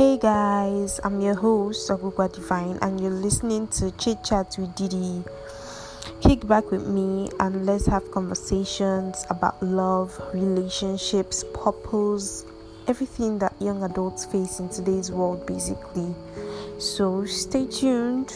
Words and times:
Hey 0.00 0.16
guys, 0.16 0.98
I'm 1.04 1.20
your 1.20 1.34
host 1.34 1.90
Agugwa 1.90 2.32
Divine, 2.32 2.78
and 2.80 2.98
you're 2.98 3.10
listening 3.10 3.68
to 3.68 3.90
Chit 3.98 4.24
Chat 4.24 4.56
with 4.58 4.74
Didi. 4.74 5.22
Kick 6.22 6.48
back 6.48 6.70
with 6.70 6.86
me 6.86 7.28
and 7.38 7.66
let's 7.66 7.84
have 7.84 8.10
conversations 8.10 9.26
about 9.28 9.62
love, 9.62 10.18
relationships, 10.32 11.44
purpose, 11.52 12.46
everything 12.88 13.38
that 13.40 13.52
young 13.60 13.82
adults 13.82 14.24
face 14.24 14.58
in 14.58 14.70
today's 14.70 15.12
world, 15.12 15.46
basically. 15.46 16.14
So 16.78 17.26
stay 17.26 17.66
tuned. 17.66 18.32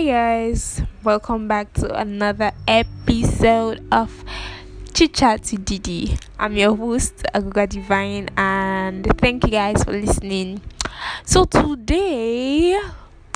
Hi 0.00 0.06
guys, 0.06 0.80
welcome 1.04 1.46
back 1.46 1.74
to 1.74 1.94
another 1.94 2.52
episode 2.66 3.86
of 3.92 4.24
Chit 4.94 5.12
Chat 5.12 5.44
to 5.52 5.58
Didi. 5.58 6.16
I'm 6.38 6.56
your 6.56 6.74
host 6.74 7.22
Aguga 7.34 7.68
Divine, 7.68 8.30
and 8.34 9.04
thank 9.18 9.44
you 9.44 9.50
guys 9.50 9.84
for 9.84 9.92
listening. 9.92 10.62
So 11.26 11.44
today 11.44 12.80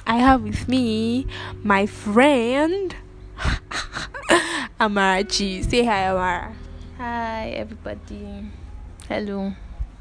I 0.07 0.17
have 0.17 0.43
with 0.43 0.67
me 0.67 1.27
my 1.63 1.85
friend 1.85 2.97
Amarachi. 4.81 5.69
Say 5.69 5.85
hi, 5.85 6.09
Amara. 6.09 6.57
Hi, 6.97 7.51
everybody. 7.51 8.51
Hello. 9.07 9.53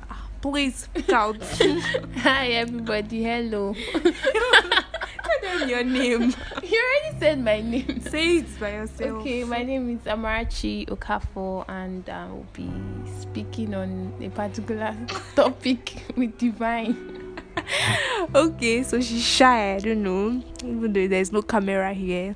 Ah, 0.10 0.30
please 0.40 0.88
shout. 1.10 1.42
Hi, 2.20 2.48
everybody. 2.56 3.22
Hello. 3.22 3.76
Tell 5.54 5.70
your 5.74 5.84
name. 5.84 6.34
You 6.64 6.82
already 6.82 7.20
said 7.20 7.44
my 7.44 7.62
name. 7.62 8.02
Say 8.10 8.38
it 8.38 8.60
by 8.60 8.72
yourself. 8.72 9.20
Okay, 9.20 9.44
my 9.44 9.62
name 9.64 9.90
is 9.90 10.02
Amarachi 10.06 10.88
Okafor, 10.88 11.66
and 11.68 12.10
I 12.10 12.26
will 12.28 12.48
be 12.54 12.72
speaking 13.20 13.76
on 13.76 14.14
a 14.22 14.30
particular 14.30 14.96
topic 15.36 16.02
with 16.16 16.36
Divine. 16.40 17.38
okay, 18.34 18.82
so 18.82 19.00
she's 19.02 19.24
shy. 19.24 19.76
I 19.76 19.80
don't 19.80 20.02
know, 20.02 20.42
even 20.64 20.94
though 20.94 21.08
there's 21.08 21.32
no 21.32 21.44
camera 21.44 21.94
here. 21.94 22.36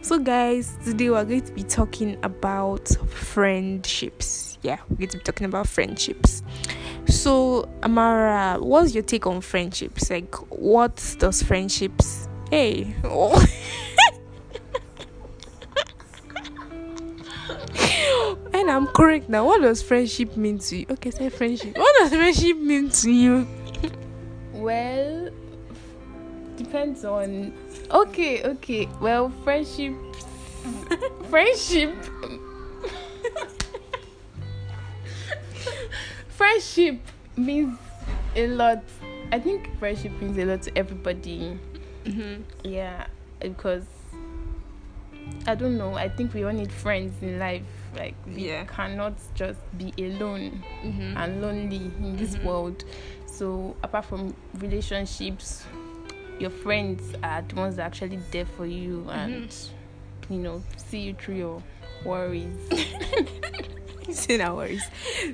So, 0.00 0.18
guys, 0.18 0.78
today 0.84 1.10
we're 1.10 1.24
going 1.24 1.42
to 1.42 1.52
be 1.52 1.64
talking 1.64 2.16
about 2.22 2.88
friendships. 3.10 4.56
Yeah, 4.62 4.78
we're 4.88 4.96
going 4.96 5.08
to 5.10 5.18
be 5.18 5.24
talking 5.24 5.46
about 5.46 5.68
friendships. 5.68 6.42
So, 7.08 7.68
Amara, 7.82 8.58
what's 8.60 8.94
your 8.94 9.02
take 9.02 9.26
on 9.26 9.40
friendships? 9.42 10.08
Like, 10.10 10.34
what 10.50 11.16
does 11.18 11.42
friendships? 11.42 12.25
Hey, 12.50 12.94
and 18.54 18.70
I'm 18.70 18.86
correct 18.86 19.28
now. 19.28 19.44
What 19.44 19.62
does 19.62 19.82
friendship 19.82 20.36
mean 20.36 20.58
to 20.60 20.76
you? 20.76 20.86
Okay, 20.90 21.10
say 21.10 21.28
friendship. 21.28 21.76
What 21.76 21.92
does 21.98 22.10
friendship 22.10 22.56
mean 22.58 22.88
to 22.90 23.10
you? 23.10 23.48
Well, 24.52 25.30
depends 26.56 27.04
on. 27.04 27.52
Okay, 27.90 28.44
okay. 28.44 28.88
Well, 29.00 29.32
friendship. 29.42 29.94
friendship. 31.28 31.96
friendship 36.28 37.00
means 37.36 37.76
a 38.36 38.46
lot. 38.46 38.84
I 39.32 39.40
think 39.40 39.76
friendship 39.78 40.12
means 40.20 40.38
a 40.38 40.44
lot 40.44 40.62
to 40.62 40.78
everybody. 40.78 41.58
Mm-hmm. 42.06 42.42
Yeah, 42.64 43.06
because 43.40 43.84
I 45.46 45.54
don't 45.54 45.76
know. 45.78 45.94
I 45.94 46.08
think 46.08 46.34
we 46.34 46.44
all 46.44 46.52
need 46.52 46.72
friends 46.72 47.14
in 47.22 47.38
life. 47.38 47.62
Like 47.96 48.14
we 48.26 48.48
Yeah. 48.48 48.64
cannot 48.64 49.14
just 49.34 49.58
be 49.78 49.92
alone 49.98 50.62
Mm-hmm. 50.84 51.16
and 51.16 51.40
lonely 51.42 51.90
in 52.00 52.16
this 52.16 52.36
Mhm. 52.36 52.44
world. 52.44 52.84
So 53.26 53.76
apart 53.82 54.04
from 54.06 54.34
relationships, 54.58 55.64
your 56.38 56.50
friends 56.50 57.14
are 57.22 57.42
the 57.42 57.54
ones 57.56 57.76
that 57.76 57.82
are 57.82 57.86
actually 57.86 58.18
there 58.30 58.44
for 58.44 58.66
you 58.66 59.08
and 59.10 59.54
you 60.28 60.38
know 60.38 60.62
see 60.76 61.00
you 61.00 61.14
through 61.14 61.36
your 61.36 61.62
worries. 62.04 62.56
Say 64.10 64.36
no 64.36 64.56
worries. 64.56 64.84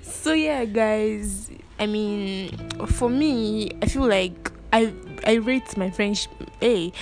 So 0.03 0.33
yeah, 0.33 0.65
guys. 0.65 1.51
I 1.79 1.87
mean, 1.87 2.57
for 2.87 3.09
me, 3.11 3.71
I 3.83 3.87
feel 3.87 4.07
like 4.07 4.53
I 4.73 4.93
I 5.27 5.35
rate 5.35 5.77
my 5.77 5.91
friendship. 5.91 6.31
Hey, 6.61 6.93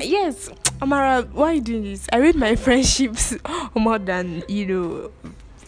yes, 0.00 0.50
Amara, 0.80 1.22
why 1.32 1.50
are 1.50 1.54
you 1.54 1.60
doing 1.60 1.82
this? 1.84 2.06
I 2.12 2.18
rate 2.18 2.36
my 2.36 2.56
friendships 2.66 3.34
more 3.74 3.98
than 3.98 4.42
you 4.48 4.66
know. 4.66 5.10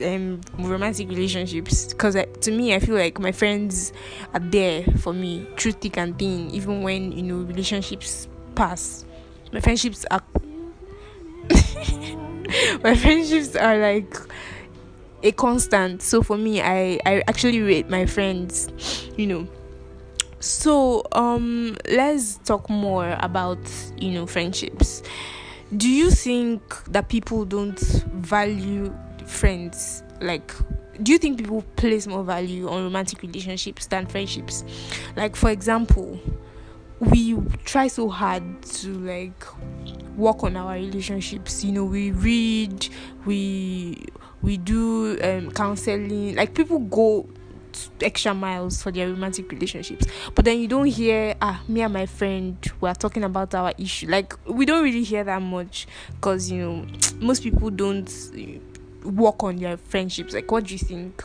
Um, 0.00 0.40
romantic 0.56 1.08
relationships 1.08 1.86
because 1.86 2.14
to 2.14 2.52
me 2.52 2.72
I 2.72 2.78
feel 2.78 2.94
like 2.94 3.18
my 3.18 3.32
friends 3.32 3.92
are 4.32 4.38
there 4.38 4.84
for 4.98 5.12
me 5.12 5.44
through 5.56 5.72
thick 5.72 5.98
and 5.98 6.16
thin 6.16 6.52
even 6.52 6.82
when 6.82 7.10
you 7.10 7.24
know 7.24 7.38
relationships 7.38 8.28
pass 8.54 9.04
my 9.52 9.60
friendships 9.60 10.06
are 10.08 10.22
my 12.84 12.94
friendships 12.94 13.56
are 13.56 13.76
like 13.76 14.14
a 15.22 15.32
constant 15.32 16.00
so 16.00 16.22
for 16.22 16.36
me 16.38 16.60
i 16.60 16.98
i 17.04 17.22
actually 17.26 17.60
rate 17.60 17.90
my 17.90 18.06
friends 18.06 18.70
you 19.16 19.26
know 19.26 19.48
so 20.40 21.04
um 21.12 21.76
let's 21.90 22.36
talk 22.38 22.70
more 22.70 23.16
about 23.20 23.58
you 23.96 24.12
know 24.12 24.26
friendships. 24.26 25.02
Do 25.76 25.88
you 25.88 26.10
think 26.10 26.62
that 26.84 27.08
people 27.08 27.44
don't 27.44 27.78
value 28.14 28.94
friends? 29.26 30.02
Like 30.20 30.52
do 31.02 31.12
you 31.12 31.18
think 31.18 31.38
people 31.38 31.62
place 31.76 32.06
more 32.06 32.24
value 32.24 32.68
on 32.68 32.82
romantic 32.84 33.22
relationships 33.22 33.86
than 33.86 34.06
friendships? 34.06 34.64
Like 35.16 35.36
for 35.36 35.50
example 35.50 36.20
we 37.00 37.36
try 37.64 37.86
so 37.86 38.08
hard 38.08 38.42
to 38.62 38.88
like 38.98 39.44
work 40.16 40.42
on 40.42 40.56
our 40.56 40.74
relationships. 40.74 41.64
You 41.64 41.72
know 41.72 41.84
we 41.84 42.10
read 42.12 42.88
we 43.24 44.06
we 44.42 44.56
do 44.56 45.18
um, 45.22 45.50
counseling. 45.50 46.36
Like 46.36 46.54
people 46.54 46.78
go 46.80 47.28
extra 48.00 48.34
miles 48.34 48.82
for 48.82 48.90
their 48.92 49.08
romantic 49.08 49.50
relationships 49.50 50.06
but 50.34 50.44
then 50.44 50.60
you 50.60 50.68
don't 50.68 50.86
hear 50.86 51.34
ah 51.42 51.62
me 51.68 51.82
and 51.82 51.92
my 51.92 52.06
friend 52.06 52.56
we 52.80 52.88
are 52.88 52.94
talking 52.94 53.24
about 53.24 53.54
our 53.54 53.72
issue 53.78 54.06
like 54.08 54.34
we 54.46 54.64
don't 54.64 54.84
really 54.84 55.04
hear 55.04 55.24
that 55.24 55.42
much 55.42 55.86
because 56.14 56.50
you 56.50 56.58
know 56.60 56.86
most 57.20 57.42
people 57.42 57.70
don't 57.70 58.10
uh, 58.34 59.08
work 59.10 59.42
on 59.42 59.56
their 59.56 59.76
friendships 59.76 60.34
like 60.34 60.50
what 60.50 60.64
do 60.64 60.74
you 60.74 60.78
think 60.78 61.22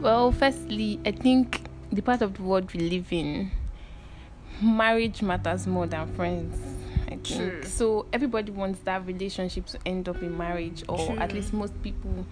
well, 0.00 0.30
firstly, 0.30 1.00
I 1.04 1.10
think 1.10 1.62
the 1.90 2.02
part 2.02 2.22
of 2.22 2.34
the 2.34 2.42
world 2.42 2.72
we 2.72 2.88
live 2.88 3.12
in, 3.12 3.50
marriage 4.62 5.22
matters 5.22 5.66
more 5.66 5.86
than 5.86 6.14
friends. 6.14 6.56
I 7.06 7.16
think 7.16 7.24
True. 7.24 7.62
so. 7.64 8.06
Everybody 8.12 8.52
wants 8.52 8.80
that 8.80 9.04
relationship 9.06 9.66
to 9.66 9.78
end 9.84 10.08
up 10.08 10.22
in 10.22 10.36
marriage, 10.36 10.84
or 10.88 11.18
at 11.18 11.32
least 11.32 11.52
most 11.52 11.80
people. 11.82 12.26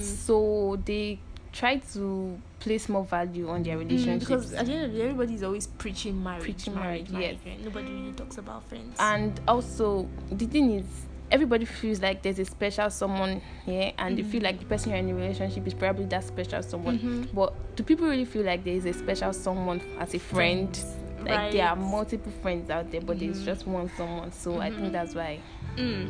So 0.00 0.80
they 0.84 1.20
try 1.56 1.76
to 1.78 2.38
place 2.60 2.88
more 2.88 3.04
value 3.04 3.48
on 3.48 3.62
their 3.62 3.78
relationships. 3.78 4.24
Mm, 4.24 4.28
because 4.28 4.52
at 4.52 4.66
the 4.66 4.72
end 4.72 4.84
of 4.84 4.92
the 4.92 4.98
day 4.98 5.04
everybody 5.04 5.34
is 5.34 5.42
always 5.42 5.66
preaching 5.66 6.22
marriage 6.22 6.42
Preaching 6.44 6.74
marriage, 6.74 7.08
marriage, 7.10 7.38
marriage, 7.44 7.58
right? 7.58 7.64
nobody 7.64 7.90
really 7.92 8.12
talks 8.12 8.38
about 8.38 8.62
friends 8.68 8.96
and 8.98 9.40
also 9.48 10.08
the 10.30 10.46
thing 10.46 10.70
is 10.72 10.84
everybody 11.30 11.64
feels 11.64 12.00
like 12.00 12.22
there's 12.22 12.38
a 12.38 12.44
special 12.44 12.88
someone 12.90 13.40
here 13.64 13.92
and 13.98 14.16
they 14.18 14.22
feel 14.22 14.42
like 14.42 14.58
the 14.60 14.64
person 14.66 14.90
you're 14.90 14.98
in 14.98 15.08
a 15.10 15.14
relationship 15.14 15.66
is 15.66 15.74
probably 15.74 16.04
that 16.04 16.22
special 16.24 16.62
someone 16.62 16.98
Mhm. 16.98 17.34
but 17.34 17.52
do 17.76 17.82
people 17.82 18.06
really 18.06 18.24
feel 18.24 18.44
like 18.44 18.62
there 18.62 18.74
is 18.74 18.84
a 18.86 18.92
special 18.92 19.32
someone 19.32 19.80
as 19.98 20.14
a 20.14 20.18
friend 20.18 20.78
like 21.24 21.50
there 21.52 21.66
are 21.66 21.74
multiple 21.76 22.32
friends 22.42 22.70
out 22.70 22.90
there 22.92 23.00
but 23.00 23.18
there's 23.18 23.40
Mhm. 23.40 23.44
just 23.44 23.66
one 23.66 23.90
someone 23.96 24.30
so 24.30 24.60
i 24.60 24.70
think 24.70 24.92
that's 24.92 25.14
why 25.14 25.38
Mm. 25.76 26.08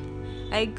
Like, 0.51 0.79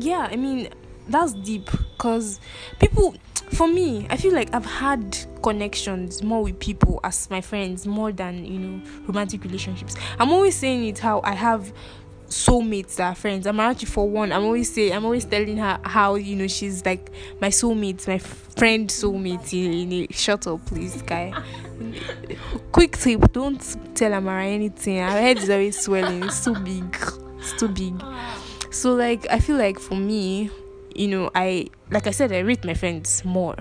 yeah, 0.00 0.28
I 0.30 0.36
mean, 0.36 0.68
that's 1.08 1.32
deep 1.32 1.70
because 1.96 2.40
people, 2.78 3.14
for 3.50 3.68
me, 3.68 4.06
I 4.10 4.16
feel 4.16 4.32
like 4.32 4.54
I've 4.54 4.66
had 4.66 5.16
connections 5.42 6.22
more 6.22 6.42
with 6.42 6.58
people 6.58 7.00
as 7.04 7.30
my 7.30 7.40
friends 7.40 7.86
more 7.86 8.12
than, 8.12 8.44
you 8.44 8.58
know, 8.58 8.82
romantic 9.06 9.44
relationships. 9.44 9.94
I'm 10.18 10.30
always 10.30 10.56
saying 10.56 10.84
it 10.84 10.98
how 10.98 11.20
I 11.24 11.34
have 11.34 11.72
soulmates 12.28 12.96
that 12.96 13.08
are 13.08 13.14
friends. 13.14 13.46
I'm 13.46 13.60
actually 13.60 13.86
for 13.86 14.08
one. 14.08 14.32
I'm 14.32 14.44
always 14.44 14.72
say 14.72 14.90
I'm 14.92 15.04
always 15.04 15.24
telling 15.24 15.56
her 15.56 15.80
how 15.84 16.16
you 16.16 16.36
know 16.36 16.46
she's 16.46 16.84
like 16.84 17.10
my 17.40 17.48
soulmate, 17.48 18.06
my 18.06 18.18
friend 18.18 18.88
soulmate. 18.88 19.52
In 19.52 19.92
a, 19.92 20.06
shut 20.12 20.46
up, 20.46 20.64
please, 20.66 21.02
guy. 21.02 21.32
Quick 22.72 22.96
tip: 22.96 23.32
Don't 23.32 23.96
tell 23.96 24.12
Amara 24.12 24.46
anything. 24.46 24.98
Her 24.98 25.10
head 25.10 25.38
is 25.38 25.50
always 25.50 25.78
swelling. 25.80 26.22
It's 26.24 26.44
too 26.44 26.54
big. 26.54 26.96
It's 27.38 27.52
too 27.58 27.68
big. 27.68 27.94
So 28.70 28.94
like 28.94 29.26
I 29.30 29.40
feel 29.40 29.56
like 29.56 29.78
for 29.78 29.96
me, 29.96 30.50
you 30.98 31.08
know, 31.08 31.30
I 31.34 31.68
like 31.90 32.06
I 32.06 32.10
said, 32.10 32.32
I 32.32 32.40
rate 32.40 32.64
my 32.64 32.74
friends 32.74 33.24
more 33.24 33.56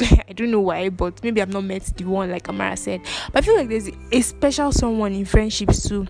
I 0.28 0.32
don't 0.32 0.50
know 0.50 0.60
why, 0.60 0.88
but 0.88 1.22
maybe 1.22 1.42
I've 1.42 1.52
not 1.52 1.64
met 1.64 1.84
the 1.96 2.04
one 2.04 2.30
like 2.30 2.48
Amara 2.48 2.76
said. 2.76 3.02
But 3.32 3.42
I 3.42 3.46
feel 3.46 3.56
like 3.56 3.68
there's 3.68 3.90
a 4.12 4.20
special 4.20 4.72
someone 4.72 5.12
in 5.12 5.24
friendships 5.24 5.88
too. 5.88 6.06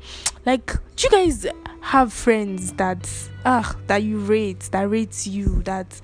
Like, 0.47 0.73
do 0.97 1.05
you 1.05 1.11
guys 1.11 1.47
have 1.81 2.13
friends 2.13 2.73
that 2.75 3.11
ah 3.45 3.75
that 3.89 4.03
you 4.03 4.19
rate, 4.19 4.69
that 4.73 4.89
rates 4.89 5.27
you, 5.27 5.63
that 5.63 6.01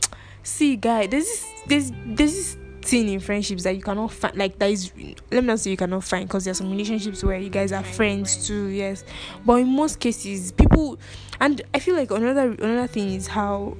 see 0.42 0.76
guy, 0.76 1.06
there's 1.06 1.24
this 1.24 1.46
there's 1.66 1.92
there's 2.06 2.34
this 2.34 2.56
thing 2.82 3.08
in 3.08 3.18
friendships 3.18 3.64
that 3.64 3.74
you 3.74 3.82
cannot 3.82 4.12
find 4.12 4.36
like 4.36 4.58
that 4.60 4.70
is 4.70 4.92
let 5.32 5.42
me 5.42 5.48
not 5.48 5.58
say 5.58 5.72
you 5.72 5.76
cannot 5.76 6.04
find 6.04 6.28
because 6.28 6.44
there's 6.44 6.58
some 6.58 6.70
relationships 6.70 7.24
where 7.24 7.36
you 7.36 7.50
guys 7.50 7.72
are 7.72 7.82
friends 7.82 8.46
too 8.46 8.66
yes 8.66 9.02
but 9.44 9.54
in 9.54 9.66
most 9.66 9.98
cases 9.98 10.52
people 10.52 10.96
and 11.40 11.62
i 11.74 11.80
feel 11.80 11.96
like 11.96 12.12
another 12.12 12.52
another 12.52 12.86
thing 12.86 13.12
is 13.12 13.26
how 13.26 13.76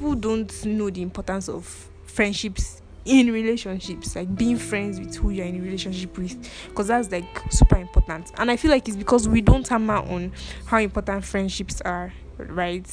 people 0.00 0.14
don't 0.14 0.64
know 0.64 0.88
the 0.88 1.02
importance 1.02 1.46
of 1.46 1.66
friendships 2.04 2.80
in 3.04 3.30
relationships 3.30 4.16
like 4.16 4.34
being 4.34 4.56
friends 4.56 4.98
with 4.98 5.14
who 5.14 5.28
you're 5.28 5.44
in 5.44 5.56
a 5.56 5.60
relationship 5.60 6.16
with 6.16 6.50
because 6.68 6.86
that's 6.86 7.12
like 7.12 7.26
super 7.50 7.76
important. 7.76 8.32
And 8.38 8.50
i 8.50 8.56
feel 8.56 8.70
like 8.70 8.88
it's 8.88 8.96
because 8.96 9.28
we 9.28 9.42
don't 9.42 9.68
hammer 9.68 9.96
on 9.96 10.32
how 10.64 10.78
important 10.78 11.22
friendships 11.22 11.82
are 11.82 12.14
right? 12.38 12.86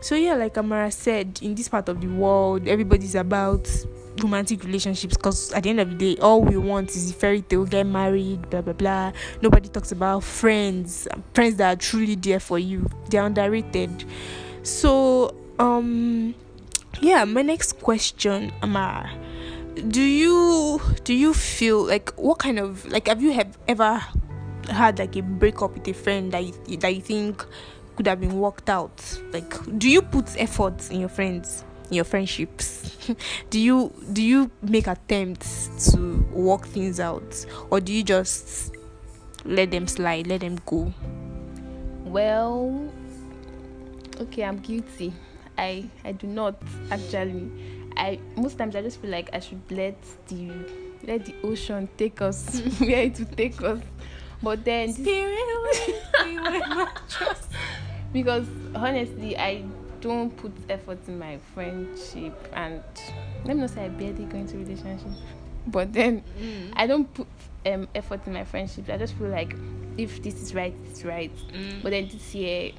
So 0.00 0.16
yeah 0.16 0.34
like 0.34 0.58
amara 0.58 0.90
said 0.90 1.38
in 1.40 1.54
this 1.54 1.68
part 1.68 1.88
of 1.88 2.00
the 2.00 2.08
world 2.08 2.66
everybody's 2.66 3.14
about 3.14 3.70
romantic 4.18 4.64
relationships 4.64 5.16
because 5.16 5.52
at 5.52 5.62
the 5.62 5.70
end 5.70 5.78
of 5.78 5.90
the 5.90 6.16
day 6.16 6.20
all 6.20 6.42
we 6.42 6.56
want 6.56 6.90
is 6.90 7.12
a 7.12 7.14
fairy 7.14 7.42
tale 7.42 7.64
get 7.64 7.86
married 7.86 8.50
blah 8.50 8.60
blah 8.60 8.72
blah. 8.72 9.12
Nobody 9.40 9.68
talks 9.68 9.92
about 9.92 10.24
friends 10.24 11.06
friends 11.32 11.58
that 11.58 11.72
are 11.72 11.80
truly 11.80 12.16
there 12.16 12.40
for 12.40 12.58
you. 12.58 12.88
They're 13.08 13.24
underrated. 13.24 14.04
So 14.64 15.36
um 15.60 16.34
yeah 17.00 17.24
my 17.24 17.42
next 17.42 17.78
question 17.80 18.50
amara. 18.62 19.10
Do 19.88 20.02
you 20.02 20.80
do 21.04 21.14
you 21.14 21.32
feel 21.34 21.86
like 21.86 22.10
what 22.16 22.38
kind 22.38 22.58
of 22.58 22.84
like 22.90 23.06
have 23.06 23.22
you 23.22 23.32
have 23.32 23.56
ever 23.68 24.02
had 24.68 24.98
like 24.98 25.16
a 25.16 25.22
breakup 25.22 25.74
with 25.74 25.86
a 25.88 25.92
friend 25.94 26.32
that 26.32 26.44
you, 26.44 26.76
that 26.78 26.94
you 26.94 27.00
think 27.00 27.44
could 27.96 28.06
have 28.06 28.20
been 28.20 28.40
worked 28.40 28.70
out? 28.70 29.20
Like 29.32 29.52
do 29.78 29.88
you 29.88 30.02
put 30.02 30.34
effort 30.40 30.90
in 30.90 31.00
your 31.00 31.08
friends 31.08 31.64
in 31.90 31.96
your 31.96 32.04
friendships? 32.04 32.96
Do 33.50 33.58
you 33.58 33.92
do 34.12 34.22
you 34.22 34.50
make 34.62 34.86
attempts 34.86 35.92
to 35.92 36.24
work 36.32 36.66
things 36.66 37.00
out? 37.00 37.44
Or 37.70 37.80
do 37.80 37.92
you 37.92 38.04
just 38.04 38.76
let 39.44 39.72
them 39.72 39.88
slide 39.88 40.26
let 40.28 40.40
them 40.40 40.58
go? 40.66 40.92
Well 42.04 42.92
okay 44.20 44.44
i'm 44.44 44.58
guilty 44.58 45.12
i 45.58 45.84
i 46.04 46.12
do 46.12 46.26
not 46.26 46.54
actually 46.90 47.50
i 47.96 48.18
most 48.36 48.58
times 48.58 48.76
i 48.76 48.82
just 48.82 49.00
feel 49.00 49.10
like 49.10 49.30
i 49.32 49.40
should 49.40 49.60
let 49.70 49.96
the 50.28 50.50
let 51.06 51.24
the 51.24 51.34
ocean 51.44 51.88
take 51.96 52.20
us 52.20 52.60
where 52.78 53.02
it 53.02 53.18
will 53.18 53.26
take 53.36 53.60
us 53.62 53.80
but 54.42 54.64
then 54.64 54.92
seriously 54.92 55.94
because 58.12 58.46
honestly 58.74 59.36
i 59.38 59.64
don't 60.00 60.34
put 60.36 60.52
effort 60.68 60.98
in 61.08 61.18
my 61.18 61.38
friendship 61.54 62.34
and 62.54 62.82
let 63.44 63.56
me 63.56 63.62
not 63.62 63.70
say 63.70 63.84
I 63.84 63.88
barely 63.88 64.24
go 64.24 64.38
into 64.38 64.58
relationship. 64.58 65.08
But 65.66 65.92
then 65.92 66.22
mm. 66.40 66.72
I 66.74 66.86
don't 66.86 67.12
put 67.12 67.26
um, 67.66 67.88
effort 67.94 68.26
in 68.26 68.32
my 68.32 68.44
friendship. 68.44 68.88
I 68.88 68.96
just 68.96 69.14
feel 69.14 69.28
like 69.28 69.54
if 69.96 70.22
this 70.22 70.40
is 70.42 70.54
right, 70.54 70.74
it's 70.86 71.04
right. 71.04 71.34
Mm. 71.52 71.82
But 71.82 71.90
then 71.90 72.08
this 72.08 72.34
year, 72.34 72.72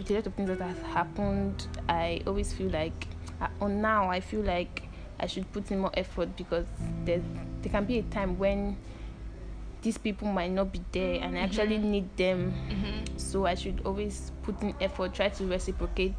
with 0.00 0.10
a 0.10 0.14
lot 0.14 0.26
of 0.26 0.34
things 0.34 0.48
that 0.48 0.60
have 0.60 0.82
happened, 0.82 1.66
I 1.88 2.22
always 2.26 2.52
feel 2.52 2.70
like, 2.70 3.06
uh, 3.40 3.48
on 3.60 3.82
now, 3.82 4.10
I 4.10 4.20
feel 4.20 4.40
like 4.40 4.88
I 5.18 5.26
should 5.26 5.50
put 5.52 5.70
in 5.70 5.80
more 5.80 5.90
effort 5.94 6.36
because 6.36 6.66
there's 7.04 7.22
there 7.60 7.70
can 7.70 7.84
be 7.84 7.98
a 7.98 8.02
time 8.04 8.38
when 8.38 8.76
these 9.82 9.98
people 9.98 10.28
might 10.32 10.50
not 10.50 10.72
be 10.72 10.80
there 10.92 11.20
and 11.22 11.36
I 11.36 11.40
actually 11.40 11.76
mm-hmm. 11.76 11.90
need 11.90 12.16
them. 12.16 12.54
Mm-hmm. 12.70 13.18
So 13.18 13.44
I 13.46 13.54
should 13.54 13.82
always 13.84 14.32
put 14.42 14.60
in 14.62 14.74
effort, 14.80 15.14
try 15.14 15.28
to 15.28 15.46
reciprocate 15.46 16.14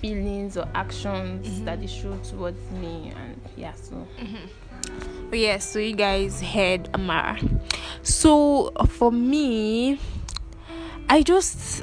feelings 0.00 0.56
or 0.56 0.68
actions 0.74 1.48
mm-hmm. 1.48 1.64
that 1.64 1.80
they 1.80 1.86
show 1.86 2.16
towards 2.18 2.70
me 2.70 3.12
and 3.16 3.40
yeah 3.56 3.74
so 3.74 4.06
mm-hmm. 4.16 5.28
but 5.28 5.40
yeah 5.40 5.58
so 5.58 5.80
you 5.80 5.96
guys 5.96 6.40
heard 6.40 6.88
amara 6.94 7.36
so 8.04 8.70
for 8.86 9.10
me 9.10 9.98
i 11.08 11.20
just 11.20 11.82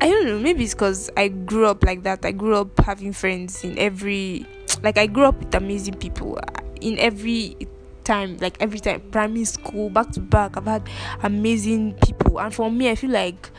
i 0.00 0.08
don't 0.08 0.26
know 0.26 0.38
maybe 0.38 0.64
it's 0.64 0.74
because 0.74 1.10
i 1.16 1.28
grew 1.28 1.66
up 1.66 1.84
like 1.84 2.02
that. 2.02 2.24
I 2.24 2.32
grew 2.32 2.56
up 2.56 2.78
having 2.80 3.12
friends 3.12 3.64
in 3.64 3.78
every 3.78 4.46
like 4.82 4.98
i 4.98 5.06
grew 5.06 5.24
up 5.24 5.38
with 5.38 5.54
amazing 5.54 5.94
people 5.94 6.38
uh, 6.38 6.60
in 6.80 6.98
every 6.98 7.56
time 8.04 8.38
like 8.38 8.56
every 8.60 8.80
time. 8.80 9.02
Primary 9.10 9.44
school 9.44 9.90
back 9.90 10.10
to 10.12 10.20
back 10.20 10.56
i've 10.56 10.64
had 10.64 10.88
amazing 11.22 11.94
people. 11.94 12.40
And 12.40 12.54
for 12.54 12.70
me 12.70 12.90
i 12.90 12.94
feel 12.94 13.10
like 13.10 13.50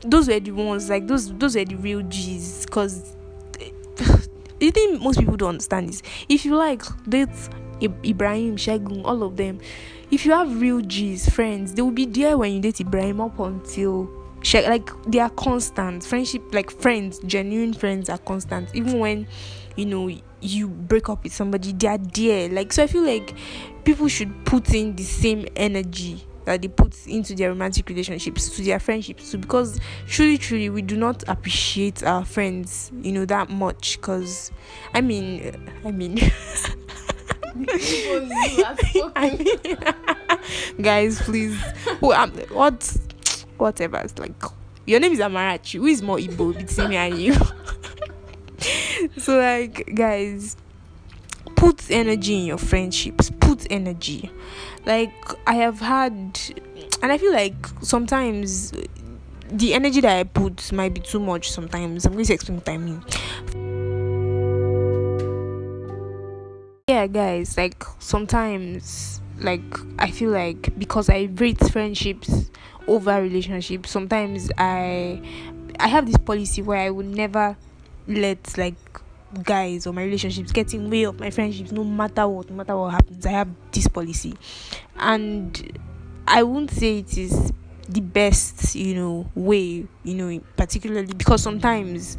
those 0.00 0.28
were 0.28 0.40
the 0.40 0.50
ones 0.50 0.90
like 0.90 1.06
those 1.06 1.32
those 1.34 1.54
were 1.54 1.64
the 1.64 1.76
real 1.76 2.02
G's 2.02 2.66
because 2.66 3.14
eh, 3.60 3.70
the 4.58 4.70
thing 4.70 4.98
most 5.00 5.18
people 5.18 5.36
don't 5.36 5.50
understand 5.50 5.90
is 5.90 6.02
if 6.28 6.44
you 6.44 6.56
like 6.56 6.82
date 7.08 7.28
Ibrahim, 7.80 8.56
Shagun, 8.56 9.02
all 9.04 9.24
of 9.24 9.36
them, 9.36 9.58
if 10.10 10.24
you 10.24 10.30
have 10.32 10.60
real 10.60 10.80
G's 10.80 11.28
friends, 11.28 11.74
they 11.74 11.82
will 11.82 11.90
be 11.90 12.06
there 12.06 12.38
when 12.38 12.52
you 12.52 12.60
date 12.60 12.80
Ibrahim 12.80 13.20
up 13.20 13.38
until 13.40 14.08
like 14.54 14.90
they 15.04 15.18
are 15.18 15.30
constant. 15.30 16.04
Friendship, 16.04 16.42
like 16.52 16.70
friends, 16.70 17.18
genuine 17.20 17.72
friends 17.72 18.08
are 18.08 18.18
constant. 18.18 18.74
Even 18.74 18.98
when 18.98 19.26
you 19.76 19.86
know 19.86 20.10
you 20.40 20.68
break 20.68 21.08
up 21.08 21.24
with 21.24 21.32
somebody, 21.32 21.72
they 21.72 21.88
are 21.88 21.98
there. 21.98 22.48
Like 22.48 22.72
so, 22.72 22.84
I 22.84 22.86
feel 22.86 23.02
like 23.04 23.34
people 23.84 24.08
should 24.08 24.44
put 24.44 24.72
in 24.74 24.96
the 24.96 25.04
same 25.04 25.46
energy 25.56 26.24
that 26.44 26.60
they 26.62 26.68
put 26.68 27.06
into 27.06 27.34
their 27.34 27.50
romantic 27.50 27.88
relationships 27.88 28.56
to 28.56 28.62
their 28.62 28.80
friendships 28.80 29.30
too 29.30 29.38
because 29.38 29.78
truly 30.08 30.36
truly 30.36 30.68
we 30.70 30.82
do 30.82 30.96
not 30.96 31.22
appreciate 31.28 32.02
our 32.02 32.24
friends 32.24 32.90
you 33.00 33.12
know 33.12 33.24
that 33.24 33.48
much 33.48 33.96
because 34.00 34.50
i 34.94 35.00
mean 35.00 35.54
i 35.84 35.90
mean 35.90 36.18
I 39.14 39.36
mean, 39.38 39.76
guys 40.82 41.20
please 41.20 41.54
who 42.00 42.12
um, 42.12 42.32
what 42.50 42.96
whatever. 43.62 43.98
It's 43.98 44.18
like 44.18 44.42
your 44.86 45.00
name 45.00 45.12
is 45.12 45.20
amarachi. 45.20 45.78
Who 45.78 45.86
is 45.86 46.02
more 46.02 46.18
Igbo 46.18 46.56
between 46.56 46.88
me 46.90 46.96
and 46.96 47.18
you? 47.18 47.34
So 49.18 49.36
like 49.38 49.94
guys 49.94 50.56
put 51.56 51.90
energy 51.90 52.38
in 52.38 52.46
your 52.46 52.58
friendships. 52.58 53.30
Put 53.40 53.66
energy. 53.70 54.30
Like 54.86 55.12
i 55.46 55.54
have 55.54 55.80
had 55.80 56.40
and 57.02 57.12
i 57.12 57.18
feel 57.18 57.32
like 57.32 57.54
sometimes 57.82 58.72
the 59.50 59.74
energy 59.74 60.00
that 60.00 60.16
i 60.18 60.24
put 60.24 60.72
might 60.72 60.94
be 60.94 61.00
too 61.00 61.20
much 61.20 61.50
sometimes. 61.50 62.06
I'm 62.06 62.12
going 62.12 62.24
to 62.24 62.32
explain 62.34 62.58
what 62.58 62.68
i 62.68 62.78
mean. 62.78 63.02
Yeah 66.88 67.06
guys 67.06 67.56
like 67.56 67.84
sometimes 67.98 69.20
like 69.38 69.62
i 69.98 70.10
feel 70.10 70.30
like 70.30 70.78
because 70.78 71.08
i 71.08 71.28
rate 71.34 71.58
friendships 71.70 72.50
over 72.86 73.20
relationships 73.22 73.90
sometimes 73.90 74.50
i 74.58 75.20
i 75.78 75.88
have 75.88 76.06
this 76.06 76.16
policy 76.18 76.62
where 76.62 76.78
i 76.78 76.90
would 76.90 77.06
never 77.06 77.56
let 78.08 78.56
like 78.58 78.74
guys 79.42 79.86
or 79.86 79.92
my 79.92 80.02
relationships 80.02 80.52
get 80.52 80.74
in 80.74 80.90
way 80.90 81.04
of 81.04 81.18
my 81.18 81.30
friendships 81.30 81.72
no 81.72 81.84
matter 81.84 82.28
what 82.28 82.48
no 82.50 82.56
matter 82.56 82.76
what 82.76 82.92
happens 82.92 83.24
i 83.24 83.30
have 83.30 83.48
this 83.72 83.88
policy. 83.88 84.34
And 84.96 85.78
i 86.28 86.42
won't 86.42 86.70
say 86.70 86.98
it 86.98 87.16
is 87.16 87.52
the 87.88 88.00
best 88.00 88.74
you 88.74 88.94
know 88.94 89.30
way 89.34 89.86
you 90.04 90.14
know 90.14 90.40
particularly 90.56 91.12
because 91.14 91.42
sometimes 91.42 92.16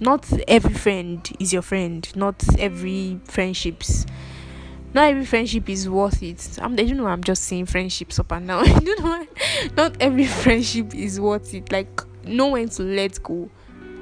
not 0.00 0.26
every 0.48 0.74
friend 0.74 1.30
is 1.38 1.52
your 1.52 1.62
friend 1.62 2.10
not 2.16 2.42
every 2.58 3.20
friendships 3.24 4.06
not 4.94 5.10
every 5.10 5.24
friendship 5.24 5.68
is 5.68 5.88
worth 5.88 6.22
it. 6.22 6.58
I'm, 6.60 6.74
don't 6.74 6.96
know 6.96 7.06
i'm 7.06 7.22
just 7.22 7.44
saying 7.44 7.66
friendships 7.66 8.18
up 8.18 8.32
and 8.32 8.48
down. 8.48 8.64
Don't 8.84 9.04
know 9.04 9.26
not 9.76 9.96
every 10.00 10.26
friendship 10.42 10.94
is 10.94 11.20
worth 11.20 11.54
it. 11.54 11.70
Like 11.70 12.02
know 12.24 12.48
when 12.48 12.68
to 12.70 12.82
let 12.82 13.22
go. 13.22 13.50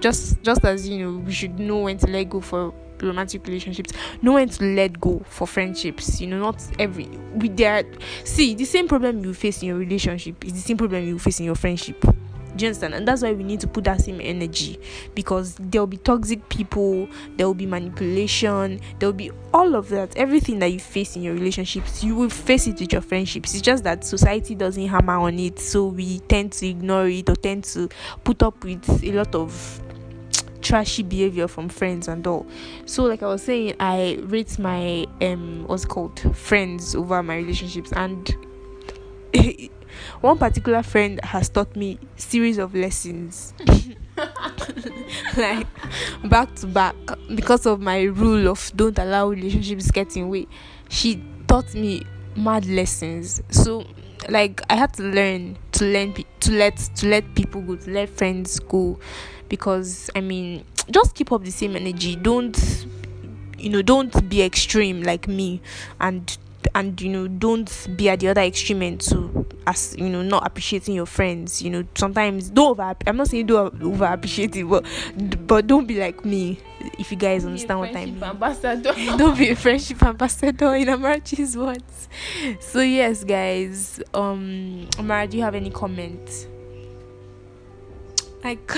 Just 0.01 0.43
just 0.43 0.65
as 0.65 0.89
you 0.89 1.05
know 1.05 1.19
we 1.19 1.33
should 1.33 1.59
know 1.59 1.79
when 1.79 1.99
to 1.99 2.07
let 2.07 2.31
go 2.31 2.41
for 2.41 2.73
romantic 3.01 3.47
relationships. 3.47 3.93
Know 4.23 4.35
when 4.35 4.49
to 4.49 4.65
let 4.65 5.01
go 5.01 5.23
for 5.27 5.47
friendships 5.47 6.21
you 6.21 6.29
know 6.29 6.39
not 6.39 6.63
every 6.79 7.07
with 7.35 7.57
their 7.57 7.85
see 8.25 8.55
the 8.55 8.65
same 8.65 8.89
problem 8.89 9.25
you 9.25 9.35
face 9.35 9.63
in 9.63 9.69
your 9.69 9.79
relationship 9.79 10.45
is 10.45 10.53
the 10.53 10.61
same 10.61 10.77
problem 10.77 11.05
you 11.05 11.19
face 11.19 11.41
in 11.41 11.47
your 11.47 11.57
friendship 11.57 12.05
do 12.57 12.65
you 12.65 12.69
understand? 12.69 12.95
And 12.95 13.07
that's 13.07 13.23
why 13.23 13.33
we 13.33 13.45
need 13.45 13.61
to 13.61 13.67
put 13.67 13.85
that 13.85 14.01
same 14.01 14.21
energy 14.21 14.79
because 15.15 15.55
there 15.57 15.81
will 15.83 15.87
be 15.87 15.99
toxic 15.99 16.49
people, 16.49 17.09
there 17.37 17.47
will 17.47 17.55
be 17.55 17.67
manipulation, 17.67 18.81
there 18.99 19.09
will 19.09 19.15
be 19.15 19.31
all 19.53 19.75
of 19.75 19.89
that. 19.91 20.17
Everything 20.17 20.59
that 20.61 20.69
you 20.69 20.81
face 20.81 21.17
in 21.17 21.23
your 21.23 21.35
relationships, 21.35 22.03
you 22.03 22.15
will 22.15 22.31
face 22.31 22.67
it 22.67 22.81
with 22.81 22.93
your 22.93 23.03
friendships. 23.03 23.55
It's 23.55 23.63
just 23.63 23.85
that 23.85 24.05
society 24.05 24.55
doesn't 24.55 24.87
hammer 24.87 25.17
on 25.17 25.39
it, 25.39 25.59
so 25.59 25.87
we 25.87 26.21
tend 26.21 26.53
to 26.53 26.67
ignore 26.67 27.09
it 27.09 27.29
or 27.29 27.37
tend 27.37 27.65
to 27.65 27.89
put 28.25 28.43
up 28.43 28.65
with 28.65 29.03
a 29.05 29.13
lot 29.13 29.35
of 29.35 29.83
trashy 30.67 31.03
behavior 31.05 31.47
from 31.47 31.69
friends 31.69 32.09
and 32.09 32.27
all. 32.27 32.47
So 32.87 33.05
like 33.05 33.23
I 33.23 33.29
was 33.29 33.43
saying, 33.43 33.77
I 33.79 34.19
rate 34.23 34.59
my 34.59 35.07
um 35.21 35.65
what's 35.67 35.85
called 35.85 36.19
friends 36.37 36.95
over 36.95 37.23
my 37.23 37.37
relationships 37.37 37.93
and 37.93 38.35
one 40.21 40.39
particular 40.39 40.83
friend 40.83 41.21
has 41.25 41.49
taught 41.49 41.75
me 41.77 41.99
series 42.17 42.59
of 42.59 42.75
lessons. 42.75 43.55
Like 45.37 45.67
back 46.25 46.55
to 46.57 46.67
back. 46.67 46.95
Because 47.35 47.67
of 47.67 47.81
my 47.81 48.03
rule 48.05 48.49
of 48.49 48.73
don't 48.75 48.99
allow 48.99 49.29
relationships 49.29 49.91
get 49.91 50.17
in 50.17 50.31
way 50.31 50.47
she 50.89 51.23
taught 51.47 51.75
me 51.75 52.03
mad 52.35 52.65
lessons. 52.67 53.43
So 53.51 53.85
like 54.29 54.61
i 54.71 54.75
had 54.75 54.93
to 54.95 55.03
learn 55.03 55.57
to 55.73 55.85
learn 55.85 56.15
to 56.41 56.53
let 56.53 56.77
to 56.97 57.07
let 57.09 57.35
people 57.35 57.61
go 57.61 57.77
to 57.77 57.91
let 57.91 58.09
friends 58.09 58.59
go. 58.59 58.99
Because 59.49 60.11
i 60.17 60.21
mean 60.21 60.65
just 60.91 61.15
keep 61.15 61.33
up 61.33 61.45
the 61.45 61.51
same 61.51 61.77
energy. 61.77 62.17
Don't 62.17 62.87
you 63.59 63.71
know 63.71 63.83
don't 63.83 64.29
be 64.29 64.43
extreme 64.43 65.03
like 65.03 65.29
me 65.29 65.61
and 66.01 66.37
and 66.75 67.01
you 67.01 67.09
know 67.09 67.29
don't 67.29 67.89
be 67.97 68.09
at 68.09 68.21
the 68.21 68.29
other 68.29 68.43
extreme 68.43 68.83
end 68.83 69.01
to 69.01 69.47
as 69.67 69.97
you 69.99 70.09
know 70.09 70.23
not 70.23 70.47
appreciating 70.47 70.95
your 70.95 71.07
friends 71.07 71.61
you 71.61 71.71
know 71.71 71.85
sometimes 71.95 72.51
don't 72.51 72.71
over 72.71 72.95
i'm 73.07 73.17
not 73.17 73.29
saying 73.29 73.47
don't 73.47 73.83
over 73.83 74.05
appreciate 74.05 74.55
it 74.57 74.65
but 74.65 74.85
but 75.47 75.67
don't 75.67 75.87
be 75.87 75.99
like 75.99 76.25
me 76.25 76.59
if 76.99 77.11
you 77.11 77.17
guys 77.17 77.45
understand 77.45 77.81
what 77.81 77.97
i 77.97 78.05
mean 78.05 78.23
ambassador. 78.23 78.93
don't 79.17 79.39
be 79.39 79.51
a 79.51 79.57
friendship 79.57 80.03
ambassador 80.03 80.75
in 80.75 80.89
Amarachi's 80.89 81.57
words. 81.57 82.09
So 82.61 82.81
yes, 82.81 83.25
guys. 83.25 84.01
Um, 84.15 84.89
Amara, 84.99 85.27
do 85.27 85.37
you 85.37 85.43
have 85.43 85.55
any 85.55 85.71
comments? 85.71 86.47
Like, 88.45 88.71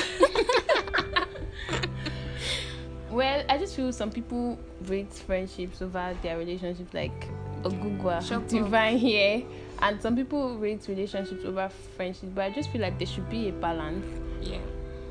well, 3.10 3.44
I 3.48 3.58
just 3.58 3.76
feel 3.76 3.92
some 3.92 4.10
people 4.10 4.58
rate 4.86 5.12
friendships 5.12 5.82
over 5.82 6.16
their 6.22 6.38
relationships, 6.38 6.94
like 6.94 7.28
Ogugwa. 7.70 8.48
Divine 8.48 8.98
here, 8.98 9.42
and 9.82 10.00
some 10.00 10.16
people 10.16 10.58
rate 10.58 10.86
relationships 10.88 11.44
over 11.44 11.68
friendships. 11.96 12.32
But 12.34 12.44
I 12.44 12.50
just 12.50 12.70
feel 12.70 12.80
like 12.82 12.98
there 12.98 13.06
should 13.06 13.28
be 13.30 13.48
a 13.48 13.52
balance. 13.52 14.04
yeah, 14.42 14.58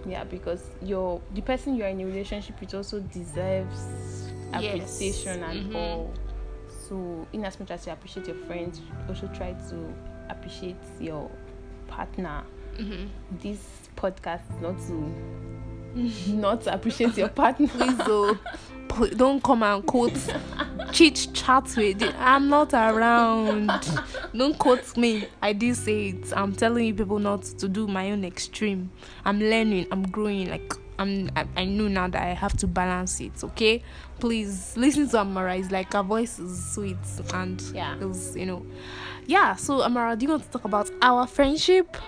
Yeah, 0.07 0.23
because 0.23 0.63
your 0.81 1.21
the 1.33 1.41
person 1.41 1.75
you 1.75 1.83
are 1.83 1.89
in 1.89 1.99
a 2.01 2.05
relationship 2.05 2.59
with 2.59 2.73
also 2.73 2.99
deserves 2.99 4.29
Yes. 4.59 4.75
appreciation 4.75 5.43
and 5.43 5.71
Mhm. 5.71 5.75
all. 5.75 6.13
So, 6.87 7.27
in 7.33 7.43
as 7.43 7.59
much 7.59 7.71
as 7.71 7.85
you 7.85 7.91
appreciate 7.91 8.27
your 8.27 8.37
friends, 8.47 8.79
also 9.09 9.27
try 9.27 9.51
to 9.69 9.93
appreciate 10.29 10.77
your 11.01 11.29
partner. 11.87 12.43
mm-hmm. 12.79 13.07
This 13.41 13.59
podcast 13.97 14.41
is 14.55 14.61
not 14.61 14.77
to 14.87 16.31
not 16.31 16.67
appreciate 16.67 17.17
your 17.17 17.27
partner. 17.29 17.67
please 17.67 17.97
though, 18.05 18.37
pl- 18.87 19.09
don't 19.17 19.43
come 19.43 19.63
and 19.63 19.85
quote 19.85 20.13
chit 20.91 21.27
chat 21.33 21.73
with 21.77 22.01
it. 22.01 22.15
I'm 22.17 22.49
not 22.49 22.73
around. 22.73 23.69
Don't 24.35 24.57
quote 24.57 24.95
me. 24.97 25.27
I 25.41 25.53
did 25.53 25.75
say 25.75 26.09
it. 26.09 26.33
I'm 26.35 26.53
telling 26.53 26.85
you 26.85 26.93
people 26.93 27.19
not 27.19 27.43
to 27.43 27.67
do 27.67 27.87
my 27.87 28.11
own 28.11 28.23
extreme. 28.23 28.91
I'm 29.25 29.39
learning. 29.39 29.87
I'm 29.91 30.03
growing. 30.09 30.49
Like 30.49 30.73
I'm. 30.99 31.29
I, 31.35 31.45
I 31.55 31.65
know 31.65 31.87
now 31.87 32.07
that 32.07 32.21
I 32.21 32.33
have 32.33 32.55
to 32.57 32.67
balance 32.67 33.19
it. 33.21 33.43
Okay, 33.43 33.83
please 34.19 34.75
listen 34.77 35.07
to 35.09 35.17
Amara. 35.19 35.57
It's 35.57 35.71
like 35.71 35.93
her 35.93 36.03
voice 36.03 36.39
is 36.39 36.73
sweet 36.73 36.97
and 37.33 37.61
Yeah. 37.73 37.95
it 37.99 38.05
was 38.05 38.35
you 38.35 38.45
know. 38.45 38.65
Yeah. 39.25 39.55
So 39.55 39.81
Amara, 39.83 40.15
do 40.15 40.25
you 40.25 40.31
want 40.31 40.43
to 40.43 40.49
talk 40.49 40.65
about 40.65 40.89
our 41.01 41.27
friendship? 41.27 41.97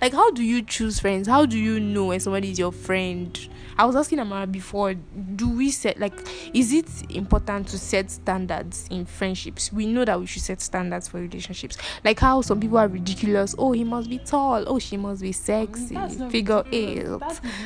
like 0.00 0.12
how 0.12 0.30
do 0.30 0.42
you 0.42 0.62
choose 0.62 1.00
friends 1.00 1.26
how 1.26 1.44
do 1.44 1.58
you 1.58 1.80
know 1.80 2.06
when 2.06 2.20
somebody 2.20 2.50
is 2.50 2.58
your 2.58 2.72
friend 2.72 3.48
i 3.78 3.84
was 3.84 3.96
asking 3.96 4.18
amara 4.18 4.46
before 4.46 4.94
do 4.94 5.48
we 5.48 5.70
set 5.70 5.98
like 5.98 6.12
is 6.54 6.72
it 6.72 6.88
important 7.10 7.68
to 7.68 7.78
set 7.78 8.10
standards 8.10 8.86
in 8.90 9.04
friendships? 9.04 9.72
We 9.72 9.86
know 9.86 10.04
that 10.04 10.18
we 10.18 10.26
should 10.26 10.42
set 10.42 10.60
standards 10.60 11.08
for 11.08 11.18
relationships. 11.20 11.76
Like 12.04 12.20
how 12.20 12.40
some 12.42 12.60
people 12.60 12.78
are 12.78 12.88
ridiculous. 12.88 13.54
Oh 13.58 13.72
he 13.72 13.84
must 13.84 14.08
be 14.08 14.18
tall. 14.18 14.64
Oh 14.66 14.78
she 14.78 14.96
must 14.96 15.22
be 15.22 15.32
sexy. 15.32 15.96
Figure 16.30 16.64
eight 16.72 17.06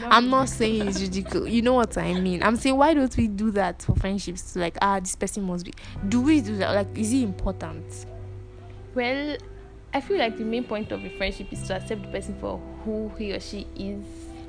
i'm 0.05 0.29
not 0.31 0.49
saying 0.49 0.89
it's 0.89 1.01
ridiculous. 1.01 1.53
You 1.53 1.63
know 1.63 1.75
what 1.75 1.97
i 1.99 2.13
mean. 2.15 2.43
I'm 2.43 2.57
saying 2.57 2.77
why 2.77 2.95
don't 2.95 3.17
we 3.17 3.29
do 3.29 3.51
that 3.53 3.83
for 3.83 3.95
friendships? 3.97 4.57
Like 4.57 4.77
ah 4.83 5.01
this 5.01 5.17
person 5.17 5.45
must 5.45 5.65
be. 5.65 5.73
Do 6.09 6.21
we 6.21 6.41
do 6.41 6.57
that? 6.57 6.75
Like 6.75 6.97
is 6.97 7.13
it 7.13 7.23
important? 7.23 8.07
Well, 8.95 9.37
I 9.95 10.01
feel 10.01 10.19
like 10.19 10.37
the 10.37 10.45
main 10.45 10.65
point 10.65 10.93
of 10.93 11.05
a 11.05 11.11
friendship 11.17 11.53
is 11.53 11.63
to 11.69 11.77
accept 11.77 12.03
the 12.03 12.09
person 12.09 12.37
for 12.41 12.59
who 12.85 13.11
he 13.17 13.33
or 13.33 13.41
she 13.41 13.67
is. 13.77 14.05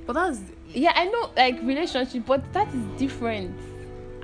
But 0.05 0.13
that's 0.13 0.39
Yeah, 0.73 0.91
I 0.95 1.05
know, 1.05 1.29
like 1.37 1.61
relationship, 1.61 2.23
but 2.25 2.51
that 2.53 2.67
is 2.73 2.83
different. 2.97 3.55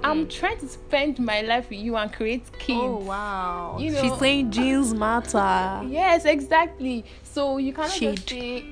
I'm 0.04 0.26
Mm. 0.26 0.30
trying 0.30 0.58
to 0.60 0.68
spend 0.68 1.20
my 1.20 1.42
life 1.42 1.70
with 1.70 1.80
you 1.80 1.96
and 1.98 2.12
create 2.12 2.46
kids. 2.58 2.78
oh 2.80 3.04
wow 3.06 3.78
You 3.80 3.92
she's 3.94 4.18
saying 4.18 4.50
genes 4.52 4.94
matter 4.94 5.82
Yes, 5.88 6.26
exactly. 6.26 7.06
So 7.24 7.58
you 7.58 7.74
cannot 7.74 7.92
Shade. 7.92 8.16
just 8.18 8.30
say 8.30 8.64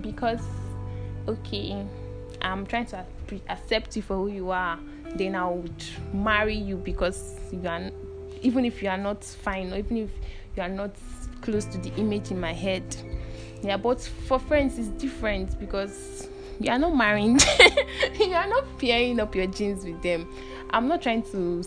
because 0.00 0.40
okay, 1.28 1.86
I'm 2.42 2.66
trying 2.66 2.86
to 2.86 3.04
accept 3.48 3.94
you 3.96 4.02
for 4.02 4.16
who 4.16 4.28
you 4.28 4.50
are, 4.50 4.78
then 5.14 5.34
I 5.36 5.48
would 5.48 5.84
marry 6.12 6.54
you 6.56 6.76
because 6.76 7.36
you 7.52 7.66
are 7.68 7.90
even 8.42 8.64
if 8.64 8.82
you 8.82 8.88
are 8.88 8.98
not 8.98 9.22
fine 9.24 9.72
or 9.72 9.76
even 9.76 9.96
if 9.98 10.10
you 10.56 10.62
are 10.62 10.68
not 10.68 10.90
close 11.42 11.64
to 11.66 11.78
the 11.78 11.92
image 11.96 12.30
in 12.30 12.40
my 12.40 12.52
head. 12.52 12.84
Yeah, 13.62 13.76
but 13.76 14.00
for 14.00 14.40
friends 14.40 14.78
it's 14.78 14.88
different 14.88 15.58
because 15.60 16.28
you 16.60 16.70
are 16.70 16.78
not 16.78 16.94
marrying. 16.94 17.38
you 18.20 18.32
are 18.32 18.48
not 18.48 18.78
pairing 18.78 19.20
up 19.20 19.34
your 19.34 19.46
genes 19.46 19.84
with 19.84 20.02
them. 20.02 20.32
I'm 20.70 20.88
not 20.88 21.02
trying 21.02 21.22
to 21.32 21.64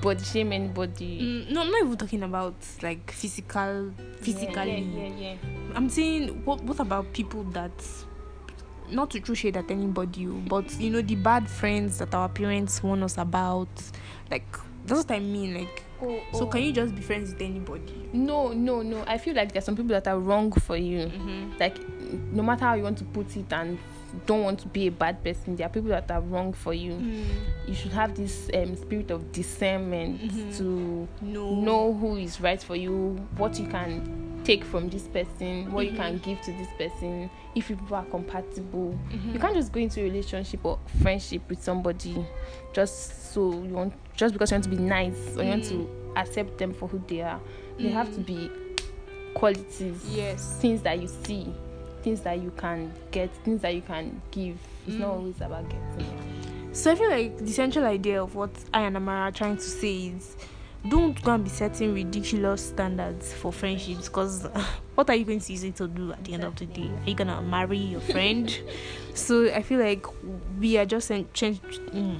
body 0.00 0.24
shame 0.24 0.52
anybody. 0.52 1.20
Mm, 1.20 1.50
no, 1.50 1.62
I'm 1.62 1.70
not 1.70 1.82
even 1.82 1.96
talking 1.96 2.22
about 2.22 2.54
like 2.82 3.10
physical, 3.10 3.92
physically. 4.20 4.80
Yeah, 4.80 5.06
yeah, 5.06 5.14
yeah. 5.18 5.36
I'm 5.74 5.88
saying 5.88 6.44
what 6.44 6.62
what 6.64 6.80
about 6.80 7.12
people 7.12 7.44
that 7.44 7.72
not 8.90 9.10
to 9.10 9.20
throw 9.20 9.34
shade 9.34 9.56
at 9.56 9.70
anybody, 9.70 10.26
but 10.26 10.78
you 10.80 10.90
know 10.90 11.02
the 11.02 11.16
bad 11.16 11.48
friends 11.48 11.98
that 11.98 12.14
our 12.14 12.28
parents 12.28 12.82
warn 12.82 13.02
us 13.02 13.18
about, 13.18 13.68
like 14.30 14.46
that's 14.86 15.06
what 15.06 15.10
I 15.10 15.20
mean. 15.20 15.54
Like, 15.54 15.83
Oh, 16.02 16.20
so 16.32 16.40
oh. 16.44 16.46
can 16.46 16.62
you 16.62 16.72
just 16.72 16.94
be 16.94 17.00
friends 17.02 17.32
with 17.32 17.42
anybody? 17.42 18.08
No, 18.12 18.52
no, 18.52 18.82
no. 18.82 19.04
I 19.06 19.18
feel 19.18 19.34
like 19.34 19.52
there's 19.52 19.64
some 19.64 19.76
people 19.76 19.90
that 19.90 20.06
are 20.08 20.18
wrong 20.18 20.52
for 20.52 20.76
you. 20.76 21.06
Mm-hmm. 21.06 21.52
Like, 21.58 21.78
no 22.32 22.42
matter 22.42 22.64
how 22.64 22.74
you 22.74 22.82
want 22.82 22.98
to 22.98 23.04
put 23.04 23.36
it 23.36 23.52
and 23.52 23.78
don't 24.26 24.42
want 24.44 24.60
to 24.60 24.68
be 24.68 24.86
a 24.86 24.90
bad 24.92 25.22
person, 25.24 25.56
there 25.56 25.66
are 25.66 25.70
people 25.70 25.90
that 25.90 26.10
are 26.10 26.20
wrong 26.20 26.52
for 26.52 26.72
you. 26.74 26.92
Mm. 26.92 27.24
You 27.66 27.74
should 27.74 27.92
have 27.92 28.14
this 28.14 28.48
um, 28.54 28.76
spirit 28.76 29.10
of 29.10 29.32
discernment 29.32 30.20
Mhm. 30.20 30.56
to 30.58 31.08
No. 31.20 31.54
know 31.56 31.92
who 31.94 32.16
is 32.16 32.40
right 32.40 32.62
for 32.62 32.76
you, 32.76 33.18
what 33.36 33.58
you 33.58 33.66
can 33.66 34.23
take 34.44 34.62
from 34.64 34.88
this 34.90 35.04
person, 35.08 35.72
what 35.72 35.86
Mhm. 35.86 35.90
you 35.90 35.96
can 35.96 36.18
give 36.18 36.40
to 36.42 36.52
this 36.52 36.68
person, 36.78 37.30
if 37.54 37.70
you 37.70 37.76
people 37.76 37.96
are 37.96 38.04
compatible. 38.04 38.96
Mhm. 39.10 39.32
You 39.34 39.38
can't 39.40 39.54
just 39.54 39.72
go 39.72 39.80
into 39.80 40.00
a 40.00 40.04
relationship 40.04 40.60
or 40.64 40.78
friendship 41.02 41.42
with 41.48 41.62
somebody 41.62 42.24
just 42.72 43.32
so 43.32 43.50
you 43.62 43.72
want, 43.74 43.94
just 44.14 44.32
because 44.34 44.50
you 44.50 44.56
want 44.56 44.64
to 44.64 44.70
be 44.70 44.76
nice 44.76 45.36
or 45.36 45.42
you 45.44 45.50
want 45.50 45.64
Mm. 45.64 45.68
to 45.70 45.88
accept 46.16 46.58
them 46.58 46.72
for 46.74 46.88
who 46.88 47.02
they 47.08 47.22
are. 47.22 47.40
They 47.78 47.88
have 47.90 48.12
to 48.14 48.20
Mm. 48.20 48.26
be 48.26 48.50
qualities, 49.34 50.04
Yes. 50.14 50.58
things 50.60 50.82
that 50.82 51.00
you 51.00 51.08
see, 51.24 51.46
things 52.02 52.20
that 52.20 52.40
you 52.40 52.52
can 52.56 52.92
get, 53.10 53.30
things 53.44 53.62
that 53.62 53.74
you 53.74 53.82
can 53.82 54.20
give. 54.30 54.56
It's 54.86 54.96
not 54.96 55.08
Mm. 55.08 55.16
always 55.18 55.40
about 55.40 55.64
getting. 55.68 56.06
So 56.72 56.90
I 56.90 56.94
feel 56.96 57.08
like 57.10 57.38
the 57.38 57.52
central 57.52 57.84
idea 57.86 58.22
of 58.22 58.34
what 58.34 58.50
I 58.72 58.82
and 58.82 58.96
Amara 58.96 59.28
are 59.28 59.32
trying 59.32 59.56
to 59.56 59.62
say 59.62 60.08
is 60.08 60.36
don't 60.88 61.20
go 61.22 61.32
and 61.34 61.44
be 61.44 61.50
setting 61.50 61.94
ridiculous 61.94 62.68
standards 62.68 63.32
for 63.32 63.52
friendships 63.52 64.08
because 64.08 64.46
what 64.94 65.08
are 65.08 65.14
you 65.14 65.24
going 65.24 65.40
to 65.40 65.52
use 65.52 65.64
it 65.64 65.76
to 65.76 65.88
do 65.88 66.12
at 66.12 66.24
the 66.24 66.34
end 66.34 66.44
of 66.44 66.56
the 66.56 66.66
day? 66.66 66.90
Are 67.04 67.08
you 67.08 67.14
gonna 67.14 67.40
marry 67.42 67.78
your 67.78 68.00
friend? 68.00 68.56
so 69.14 69.46
I 69.52 69.62
feel 69.62 69.80
like 69.80 70.06
we 70.58 70.76
are 70.76 70.86
just 70.86 71.10
en- 71.10 71.28
change, 71.32 71.60
mm, 71.62 72.18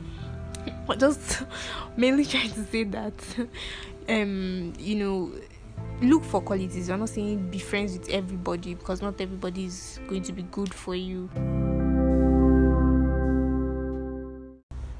just 0.99 1.43
mainly 1.97 2.25
trying 2.25 2.51
to 2.51 2.65
say 2.65 2.85
that 2.85 3.15
um 4.09 4.73
you 4.79 4.97
know 4.97 5.33
look 6.01 6.25
for 6.25 6.41
qualities. 6.41 6.89
We're 6.89 6.97
not 6.97 7.11
saying 7.11 7.51
be 7.51 7.59
friends 7.59 7.99
with 7.99 8.09
everybody 8.09 8.75
because 8.75 9.03
not 9.03 9.21
everybody 9.21 9.67
is 9.67 10.01
going 10.09 10.23
to 10.23 10.33
be 10.33 10.43
good 10.43 10.73
for 10.73 10.95
you. 10.95 11.31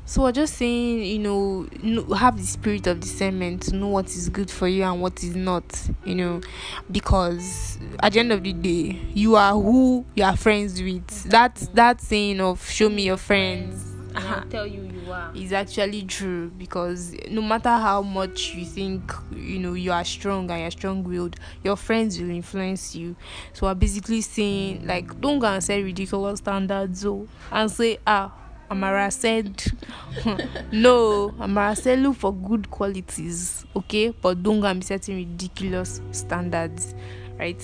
So 0.07 0.23
we're 0.23 0.33
just 0.33 0.55
saying, 0.57 1.03
you 1.03 1.19
know, 1.19 1.67
have 2.15 2.37
the 2.37 2.47
spirit 2.47 2.87
of 2.87 3.01
discernment 3.01 3.63
to 3.65 3.75
know 3.77 3.89
what 3.89 4.07
is 4.09 4.29
good 4.29 4.51
for 4.51 4.69
you 4.69 4.83
and 4.83 5.01
what 5.01 5.23
is 5.25 5.35
not, 5.35 5.65
you 6.05 6.15
know, 6.15 6.41
because 6.91 7.79
at 8.01 8.13
the 8.13 8.19
end 8.21 8.31
of 8.31 8.43
the 8.43 8.53
day, 8.53 9.01
you 9.15 9.37
are 9.37 9.55
who 9.55 10.05
you 10.15 10.25
are 10.25 10.37
friends 10.37 10.83
with. 10.83 11.07
That 11.31 11.57
that 11.73 12.03
saying 12.03 12.41
of 12.41 12.69
"show 12.69 12.91
me 12.91 13.05
your 13.07 13.17
friends," 13.17 13.93
Uh-huh. 14.15 14.41
I'll 14.43 14.49
tell 14.51 14.67
you 14.67 14.83
you 14.83 15.11
are. 15.11 15.33
is 15.35 15.53
actually 15.55 16.03
true 16.03 16.51
because 16.51 17.17
no 17.31 17.41
matter 17.41 17.71
how 17.71 18.03
much 18.03 18.55
you 18.55 18.65
think 18.67 19.11
you 19.35 19.59
know 19.59 19.73
you 19.73 19.91
are 19.91 20.05
strong 20.05 20.49
and 20.51 20.61
you're 20.61 20.71
strong-willed 20.71 21.35
your 21.65 21.75
friends 21.77 22.21
will 22.21 22.31
influence 22.31 22.95
you 22.95 23.17
so 23.53 23.67
i'm 23.67 23.77
basically 23.77 24.21
saying 24.21 24.87
like 24.87 25.21
don't 25.21 25.41
go 25.41 25.49
and 25.49 25.65
set 25.65 25.83
ridiculous 25.83 26.39
standards 26.39 27.05
oh, 27.05 27.27
and 27.51 27.69
say 27.73 27.99
ah 28.07 28.31
amara 28.71 29.11
said 29.11 29.63
no 30.73 31.35
amara 31.41 31.77
said 31.77 31.99
look 32.01 32.17
for 32.17 32.33
good 32.35 32.71
qualities 32.71 33.65
okay? 33.77 34.11
But 34.11 34.43
don't 34.43 34.61
go 34.61 34.67
and 34.67 34.81
be 34.81 34.87
setting 34.87 35.17
ridiculous 35.17 36.01
standards 36.13 36.95
right? 37.39 37.61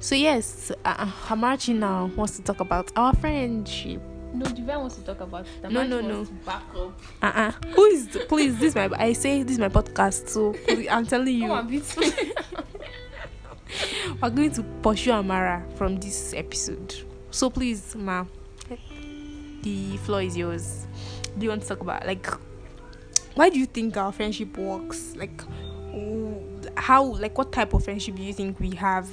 So 0.00 0.14
yes 0.14 0.70
uh, 0.84 1.06
amarachi 1.28 1.74
now 1.74 2.06
wants 2.16 2.36
to 2.36 2.42
talk 2.42 2.60
about 2.60 2.90
our 2.96 3.14
friendship. 3.16 4.00
No, 4.32 4.46
Divine 4.46 4.80
wants 4.80 4.96
to 4.96 5.02
talk 5.02 5.20
about 5.20 5.46
it. 5.46 5.70
No, 5.70 5.80
Amarachi 5.82 6.08
no, 6.08 6.24
Back 6.44 6.62
up. 6.76 7.00
uh-uh. 7.22 7.52
Who 7.74 7.84
is 7.84 8.18
please 8.28 8.58
this 8.58 8.70
is 8.70 8.74
my 8.74 8.90
i 8.98 9.12
say 9.12 9.42
this 9.44 9.52
is 9.52 9.58
my 9.60 9.68
podcast 9.68 10.28
so 10.28 10.52
please, 10.52 10.88
i'm 10.90 11.06
telling 11.06 11.34
you. 11.36 11.48
Come 11.48 11.50
on, 11.52 11.68
we're 14.22 14.30
going 14.30 14.52
to 14.52 14.62
pursue 14.82 15.12
amara 15.12 15.64
from 15.76 15.96
this 15.96 16.32
episode. 16.34 16.94
So 17.30 17.50
please 17.50 17.94
ma 17.96 18.24
the 19.64 19.96
floor 19.98 20.22
is 20.22 20.36
yours 20.36 20.86
do 21.38 21.44
you 21.44 21.50
want 21.50 21.62
to 21.62 21.68
talk 21.68 21.80
about 21.80 22.06
like 22.06 22.26
why 23.34 23.48
do 23.50 23.58
you 23.58 23.66
think 23.66 23.96
our 23.96 24.12
friendship 24.12 24.56
works 24.56 25.14
like 25.16 25.42
how 26.76 27.04
like 27.04 27.36
what 27.38 27.50
type 27.52 27.72
of 27.74 27.84
friendship 27.84 28.14
do 28.14 28.22
you 28.22 28.32
think 28.32 28.58
we 28.60 28.70
have 28.70 29.08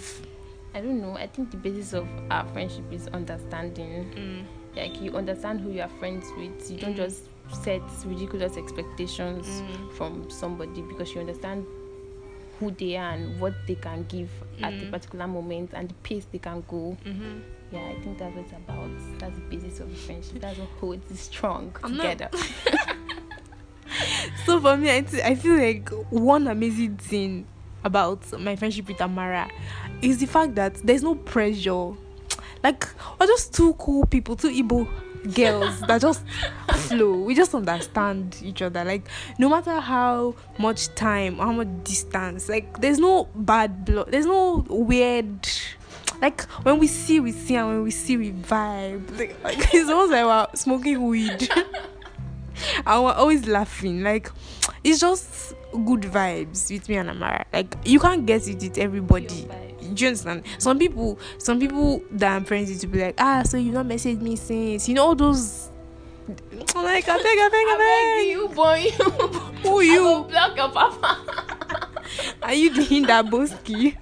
I 0.74 0.80
don't 0.80 1.02
know. 1.02 1.18
I 1.18 1.28
think 1.28 1.52
the 1.52 1.58
basis 1.58 1.92
of 1.92 2.08
our 2.30 2.48
friendship 2.54 2.86
is 2.94 3.08
understanding. 3.10 4.48
Like 4.74 5.02
you 5.02 5.12
understand 5.18 5.60
who 5.60 5.70
you 5.70 5.82
are 5.82 5.90
friends 6.00 6.26
with. 6.38 6.72
You 6.72 6.78
don't 6.78 6.94
Mm. 6.94 6.96
just 6.96 7.24
set 7.62 7.82
ridiculous 8.06 8.56
expectations 8.56 9.46
Mm. 9.50 9.92
from 9.98 10.30
somebody 10.30 10.82
because 10.82 11.14
you 11.14 11.20
understand 11.20 11.66
who 12.62 12.72
they 12.72 12.96
are 12.96 13.12
and 13.12 13.42
what 13.42 13.54
they 13.68 13.76
can 13.76 14.06
give 14.08 14.30
at 14.62 14.72
the 14.80 14.86
Mm. 14.86 14.92
particular 14.92 15.28
moment 15.28 15.72
and 15.74 15.90
the 15.90 15.94
pace 15.96 16.26
they 16.32 16.38
can 16.38 16.64
go. 16.70 16.96
Mm-hmm. 17.06 17.40
Yeah, 17.74 17.80
I 17.90 18.00
think 18.02 18.18
that's 18.20 18.36
what 18.36 18.46
it's 18.46 18.52
about. 18.54 18.90
That's 19.20 19.36
the 19.36 19.42
basis 19.50 19.80
of 19.80 19.90
the 19.90 19.96
friendship. 19.96 20.40
That's 20.40 20.60
what 20.60 20.70
holds 20.80 21.10
it 21.12 21.18
strong 21.18 21.76
I'm 21.84 21.98
not- 21.98 22.12
together. 22.12 22.30
so 24.46 24.60
for 24.62 24.78
me 24.78 24.90
I, 24.90 25.06
I 25.26 25.36
feel 25.36 25.58
like 25.58 25.90
one 26.10 26.48
amazing 26.48 26.98
thing 26.98 27.46
about 27.84 28.32
my 28.40 28.56
friendship 28.56 28.88
with 28.88 29.02
amara 29.02 29.50
is 30.02 30.20
the 30.20 30.28
fact 30.28 30.56
that 30.56 30.76
there's 30.76 31.04
no 31.04 31.16
pressure 31.16 31.92
like 32.64 32.88
we're 33.20 33.28
just 33.28 33.54
two 33.54 33.74
cool 33.74 34.06
people 34.06 34.36
two 34.36 34.50
Igbo 34.50 34.88
girls 35.36 35.80
that 35.82 36.02
just 36.02 36.24
flow 36.82 37.14
we 37.14 37.36
just 37.36 37.54
understand 37.54 38.38
each 38.44 38.62
other 38.62 38.84
like 38.84 39.08
no 39.38 39.50
matter 39.50 39.80
how 39.80 40.36
much 40.58 40.94
time 40.96 41.38
how 41.38 41.52
much 41.52 41.68
distance 41.84 42.50
like 42.50 42.80
there's 42.82 43.00
no 43.00 43.26
bad 43.36 43.86
blood 43.86 44.12
there's 44.12 44.26
no 44.26 44.66
weird 44.70 45.48
like 46.22 46.42
when 46.64 46.78
we 46.80 46.88
see 46.88 47.20
we 47.20 47.32
see 47.32 47.56
and 47.56 47.68
when 47.68 47.84
we 47.84 47.92
see 47.92 48.18
we 48.18 48.32
vibe 48.32 49.18
like, 49.18 49.44
like 49.44 49.58
it's 49.74 49.90
almost 49.90 50.12
like 50.12 50.26
we're 50.26 50.48
smoking 50.56 51.08
weed 51.08 51.50
and 52.86 53.04
we're 53.04 53.14
always 53.14 53.48
laughing. 53.48 54.04
Like 54.04 54.32
it's 54.84 55.00
just 55.00 55.54
good 55.72 56.02
vibes 56.02 56.72
with 56.72 56.88
me 56.90 56.98
and 56.98 57.10
Amara. 57.10 57.46
Like 57.52 57.76
you 57.86 58.00
can't 58.00 58.26
get 58.26 58.48
it 58.48 58.62
with 58.62 58.78
everybody. 58.78 59.48
Do 59.94 60.04
you 60.04 60.08
understand? 60.08 60.44
Some 60.58 60.80
people, 60.80 61.20
some 61.38 61.60
people 61.60 62.02
that 62.12 62.36
I'm 62.36 62.46
friends 62.46 62.70
with, 62.70 62.84
will 62.84 62.92
be 62.92 63.02
like, 63.02 63.16
ah, 63.20 63.44
so 63.44 63.58
you 63.58 63.72
not 63.72 63.86
messaged 63.86 64.22
me 64.22 64.36
since 64.36 64.88
you 64.88 64.96
know 64.96 65.08
all 65.08 65.16
those. 65.16 65.71
Like, 66.76 67.08
I 67.10 67.18
beg, 67.18 67.40
I 67.40 67.50
beg, 67.50 67.68
I 67.68 68.18
beg 68.18 68.30
you, 68.30 68.48
boy. 68.50 68.84
beg. 68.98 69.66
Who 69.66 69.80
I 69.80 69.84
you? 69.84 70.04
will 70.04 70.24
block 70.24 70.56
your 70.56 70.70
papa. 70.70 71.18
Are 72.44 72.54
you 72.54 72.74
doing 72.74 73.04
that, 73.04 73.26
Boski? 73.26 73.98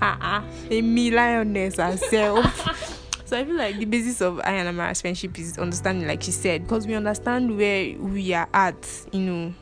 Uh-uh. 0.00 0.42
A 0.70 0.82
me 0.82 1.10
lioness 1.10 1.76
herself. 1.76 2.44
so 3.24 3.38
I 3.38 3.44
feel 3.44 3.56
like 3.56 3.78
the 3.78 3.84
basis 3.84 4.20
of 4.20 4.40
I 4.40 4.52
and 4.52 4.68
Amara's 4.68 5.00
friendship 5.00 5.38
is 5.38 5.58
understanding, 5.58 6.06
like 6.08 6.22
she 6.22 6.30
said, 6.32 6.64
because 6.64 6.86
we 6.86 6.94
understand 6.94 7.56
where 7.56 7.96
we 7.98 8.32
are 8.34 8.48
at, 8.52 9.06
you 9.12 9.20
know. 9.20 9.54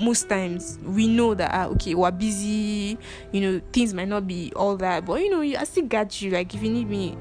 Most 0.00 0.26
times 0.30 0.78
we 0.84 1.06
know 1.06 1.34
that 1.34 1.50
ah, 1.52 1.66
okay, 1.72 1.94
we're 1.94 2.10
busy, 2.10 2.96
you 3.30 3.40
know, 3.42 3.60
things 3.74 3.92
might 3.92 4.08
not 4.08 4.26
be 4.26 4.50
all 4.56 4.74
that, 4.78 5.04
but 5.04 5.20
you 5.20 5.28
know, 5.28 5.42
I 5.42 5.64
still 5.64 5.84
got 5.84 6.22
you. 6.22 6.30
Like 6.30 6.54
if 6.54 6.62
you 6.62 6.70
need 6.70 6.88
me, 6.88 7.14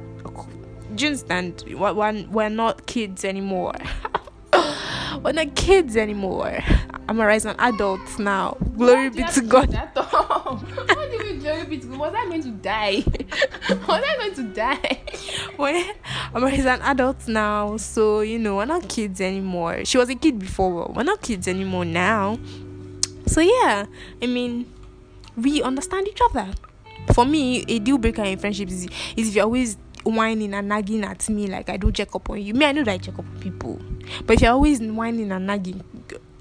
do 0.95 1.03
you 1.03 1.07
understand? 1.07 1.65
We're, 1.67 2.23
we're 2.29 2.49
not 2.49 2.85
kids 2.85 3.25
anymore. 3.25 3.73
we're 5.23 5.31
not 5.31 5.55
kids 5.55 5.97
anymore. 5.97 6.59
Amara 7.09 7.35
is 7.35 7.45
an 7.45 7.55
adult 7.59 8.19
now. 8.19 8.57
Glory 8.77 9.09
be 9.09 9.23
to 9.23 9.41
God. 9.41 9.73
What 9.73 11.11
do 11.11 11.17
you 11.17 11.23
mean 11.23 11.39
glory 11.39 11.65
be 11.65 11.77
to 11.79 11.87
God? 11.87 11.99
Was 11.99 12.13
I 12.13 12.25
going 12.25 12.43
to 12.43 12.51
die? 12.51 13.03
Was 13.87 14.03
I 14.05 14.15
going 14.17 14.35
to 14.35 14.43
die? 14.53 15.01
well, 15.57 15.93
Amara 16.33 16.53
is 16.53 16.65
an 16.65 16.81
adult 16.81 17.27
now, 17.27 17.77
so 17.77 18.21
you 18.21 18.39
know 18.39 18.57
we're 18.57 18.65
not 18.65 18.87
kids 18.87 19.19
anymore. 19.21 19.83
She 19.85 19.97
was 19.97 20.09
a 20.09 20.15
kid 20.15 20.39
before, 20.39 20.85
but 20.85 20.95
we're 20.95 21.03
not 21.03 21.21
kids 21.21 21.47
anymore 21.47 21.85
now. 21.85 22.39
So 23.27 23.41
yeah, 23.41 23.85
I 24.21 24.25
mean, 24.25 24.71
we 25.35 25.61
understand 25.61 26.07
each 26.07 26.19
other. 26.29 26.53
For 27.13 27.25
me, 27.25 27.65
a 27.67 27.79
deal 27.79 27.97
breaker 27.97 28.23
in 28.23 28.37
friendships 28.37 28.71
is, 28.71 28.87
is 29.17 29.29
if 29.29 29.35
you're 29.35 29.45
always 29.45 29.77
whining 30.03 30.53
and 30.53 30.69
nagging 30.69 31.03
at 31.03 31.29
me 31.29 31.47
like 31.47 31.69
I 31.69 31.77
don't 31.77 31.93
check 31.93 32.13
up 32.15 32.29
on 32.29 32.41
you. 32.41 32.53
Me, 32.53 32.65
I 32.65 32.71
know 32.71 32.83
that 32.83 32.91
I 32.91 32.97
check 32.97 33.15
up 33.15 33.25
on 33.25 33.39
people, 33.39 33.79
but 34.25 34.35
if 34.35 34.41
you're 34.41 34.51
always 34.51 34.81
whining 34.81 35.31
and 35.31 35.47
nagging, 35.47 35.83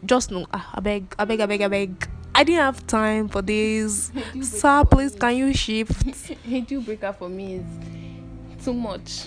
just 0.05 0.31
know, 0.31 0.47
ah, 0.53 0.71
I 0.75 0.81
beg, 0.81 1.15
I 1.19 1.25
beg, 1.25 1.41
I 1.41 1.47
beg, 1.47 1.63
I 1.63 1.69
beg. 1.69 2.09
I 2.35 2.45
didn't 2.45 2.61
have 2.61 2.87
time 2.87 3.29
for 3.29 3.43
this. 3.43 4.13
Sir, 4.43 4.85
please, 4.85 5.15
can 5.15 5.37
you 5.37 5.53
shift? 5.53 6.31
A 6.49 6.61
deal 6.61 6.81
breaker 6.81 7.13
for 7.13 7.29
me 7.29 7.57
is 7.57 8.65
too 8.65 8.73
much, 8.73 9.27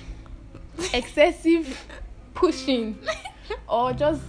excessive 0.93 1.85
pushing, 2.33 2.97
or 3.67 3.93
just 3.93 4.21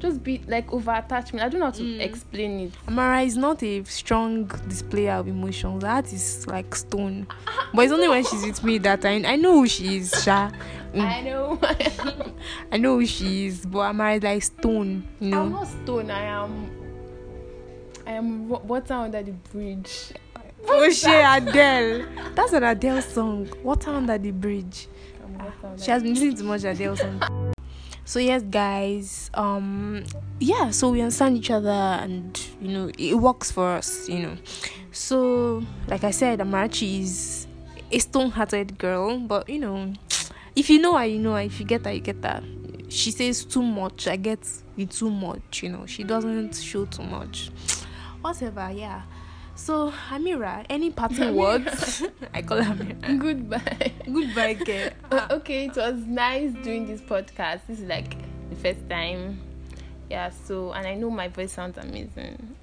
just 0.00 0.22
be 0.24 0.40
like 0.48 0.72
over 0.72 0.92
attachment. 0.92 1.44
I 1.44 1.48
don't 1.48 1.60
know 1.60 1.66
how 1.66 1.72
to 1.72 1.82
Mm. 1.82 2.00
explain 2.00 2.60
it. 2.60 2.72
Amara 2.88 3.20
is 3.22 3.36
not 3.36 3.62
a 3.62 3.84
strong 3.84 4.44
displayer 4.68 5.12
of 5.12 5.28
emotions. 5.28 5.82
That 5.82 6.12
is 6.12 6.46
like 6.46 6.74
stone. 6.74 7.26
But 7.74 7.82
it's 7.84 7.92
only 7.92 8.08
when 8.08 8.24
she's 8.24 8.44
with 8.44 8.64
me 8.64 8.78
that 8.78 9.04
I 9.04 9.22
I 9.24 9.36
know 9.36 9.54
who 9.60 9.68
she 9.68 9.98
is, 9.98 10.10
Sha. 10.24 10.50
Mm. 10.94 11.00
I 11.00 11.20
know. 11.22 11.58
I 12.72 12.76
know 12.78 12.98
who 12.98 13.06
she 13.06 13.46
is, 13.46 13.64
but 13.64 13.80
Amara 13.80 14.14
is 14.14 14.22
like 14.22 14.42
stone, 14.42 15.06
you 15.20 15.30
know? 15.30 15.42
I'm 15.42 15.52
not 15.52 15.68
stone. 15.68 16.10
I 16.10 16.24
am. 16.24 16.70
I 18.06 18.12
am 18.12 18.48
water 18.48 18.94
under 18.94 19.22
the 19.22 19.32
bridge. 19.32 20.12
Oh 20.68 20.90
she 20.90 21.10
Adele. 21.10 22.06
That's 22.34 22.52
an 22.52 22.64
Adele 22.64 23.02
song. 23.02 23.48
Water 23.62 23.90
under 23.90 24.18
the 24.18 24.30
bridge. 24.30 24.88
I'm 25.24 25.40
under 25.64 25.82
She 25.82 25.90
has 25.90 26.02
been 26.02 26.12
listening 26.14 26.36
to 26.36 26.44
much 26.44 26.64
Adele 26.64 26.96
song. 26.96 27.22
So 28.10 28.18
yes, 28.18 28.42
guys. 28.42 29.30
Um, 29.34 30.02
yeah. 30.40 30.72
So 30.72 30.90
we 30.90 31.00
understand 31.00 31.36
each 31.36 31.48
other, 31.48 31.70
and 31.70 32.36
you 32.60 32.72
know 32.72 32.90
it 32.98 33.14
works 33.14 33.52
for 33.52 33.70
us. 33.70 34.08
You 34.08 34.18
know. 34.18 34.36
So 34.90 35.62
like 35.86 36.02
I 36.02 36.10
said, 36.10 36.40
Amarachi 36.40 37.02
is 37.02 37.46
a 37.92 38.00
stone-hearted 38.00 38.78
girl, 38.78 39.16
but 39.20 39.48
you 39.48 39.60
know, 39.60 39.92
if 40.56 40.68
you 40.68 40.80
know 40.80 40.96
her, 40.96 41.06
you 41.06 41.20
know 41.20 41.34
her. 41.34 41.42
If 41.42 41.60
you 41.60 41.66
get 41.66 41.84
her, 41.84 41.92
you 41.92 42.00
get 42.00 42.16
her. 42.24 42.42
She 42.88 43.12
says 43.12 43.44
too 43.44 43.62
much. 43.62 44.08
I 44.08 44.16
get 44.16 44.44
it 44.76 44.90
too 44.90 45.12
much. 45.12 45.62
You 45.62 45.68
know, 45.68 45.86
she 45.86 46.02
doesn't 46.02 46.56
show 46.56 46.86
too 46.86 47.04
much. 47.04 47.52
Whatever. 48.22 48.72
Yeah. 48.74 49.02
So 49.60 49.92
Amira, 50.08 50.64
any 50.70 50.90
parting 50.90 51.36
words? 51.36 52.02
I 52.34 52.40
call 52.40 52.60
Amira. 52.60 53.18
Goodbye. 53.18 53.92
Goodbye, 54.06 54.54
girl. 54.54 54.88
Uh, 55.10 55.26
okay, 55.32 55.66
it 55.66 55.76
was 55.76 55.96
nice 56.06 56.52
doing 56.64 56.86
this 56.86 57.02
podcast. 57.02 57.60
This 57.68 57.80
is 57.80 57.84
like 57.84 58.16
the 58.48 58.56
first 58.56 58.88
time. 58.88 59.38
Yeah, 60.08 60.30
so 60.30 60.72
and 60.72 60.86
I 60.86 60.94
know 60.94 61.10
my 61.10 61.28
voice 61.28 61.52
sounds 61.52 61.76
amazing. 61.76 62.56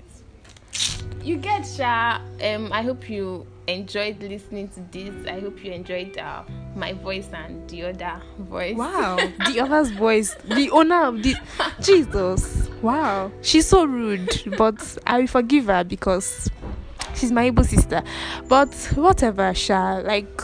You 1.23 1.37
get 1.37 1.67
Sha. 1.67 2.19
Um, 2.43 2.73
I 2.73 2.81
hope 2.81 3.07
you 3.07 3.45
enjoyed 3.67 4.19
listening 4.23 4.69
to 4.69 4.79
this. 4.91 5.13
I 5.27 5.39
hope 5.39 5.63
you 5.63 5.73
enjoyed 5.73 6.17
uh, 6.17 6.43
my 6.75 6.93
voice 6.93 7.29
and 7.31 7.69
the 7.69 7.83
other 7.83 8.21
voice. 8.39 8.75
Wow, 8.75 9.17
the 9.45 9.59
other's 9.59 9.91
voice, 9.91 10.35
the 10.45 10.71
owner 10.71 11.03
of 11.05 11.21
the 11.21 11.35
Jesus. 11.79 12.67
Wow, 12.81 13.31
she's 13.43 13.67
so 13.67 13.85
rude, 13.85 14.55
but 14.57 14.97
I 15.05 15.19
will 15.19 15.27
forgive 15.27 15.65
her 15.65 15.83
because 15.83 16.49
she's 17.17 17.31
my 17.31 17.43
able 17.43 17.63
sister. 17.63 18.03
But 18.47 18.73
whatever, 18.95 19.53
Sha. 19.53 20.01
Like, 20.03 20.41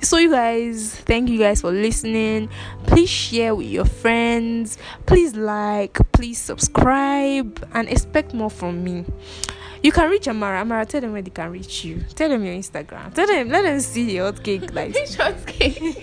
so 0.00 0.18
you 0.18 0.30
guys, 0.30 0.94
thank 0.94 1.28
you 1.28 1.38
guys 1.38 1.60
for 1.60 1.70
listening. 1.70 2.48
Please 2.86 3.10
share 3.10 3.54
with 3.54 3.66
your 3.66 3.84
friends. 3.84 4.78
Please 5.06 5.34
like, 5.34 5.98
please 6.12 6.38
subscribe, 6.38 7.66
and 7.72 7.88
expect 7.88 8.34
more 8.34 8.50
from 8.50 8.84
me. 8.84 9.04
You 9.82 9.92
can 9.92 10.10
reach 10.10 10.26
Amara. 10.26 10.60
Amara, 10.60 10.84
tell 10.84 11.00
them 11.00 11.12
where 11.12 11.22
they 11.22 11.30
can 11.30 11.50
reach 11.50 11.84
you. 11.84 12.02
Tell 12.14 12.28
them 12.28 12.44
your 12.44 12.54
Instagram. 12.54 13.14
Tell 13.14 13.26
them, 13.26 13.48
let 13.48 13.62
them 13.62 13.78
see 13.80 14.16
your 14.16 14.32
hot 14.32 14.42
cake 14.42 14.74
like. 14.74 14.96
Short 15.06 15.46
cake. 15.46 16.02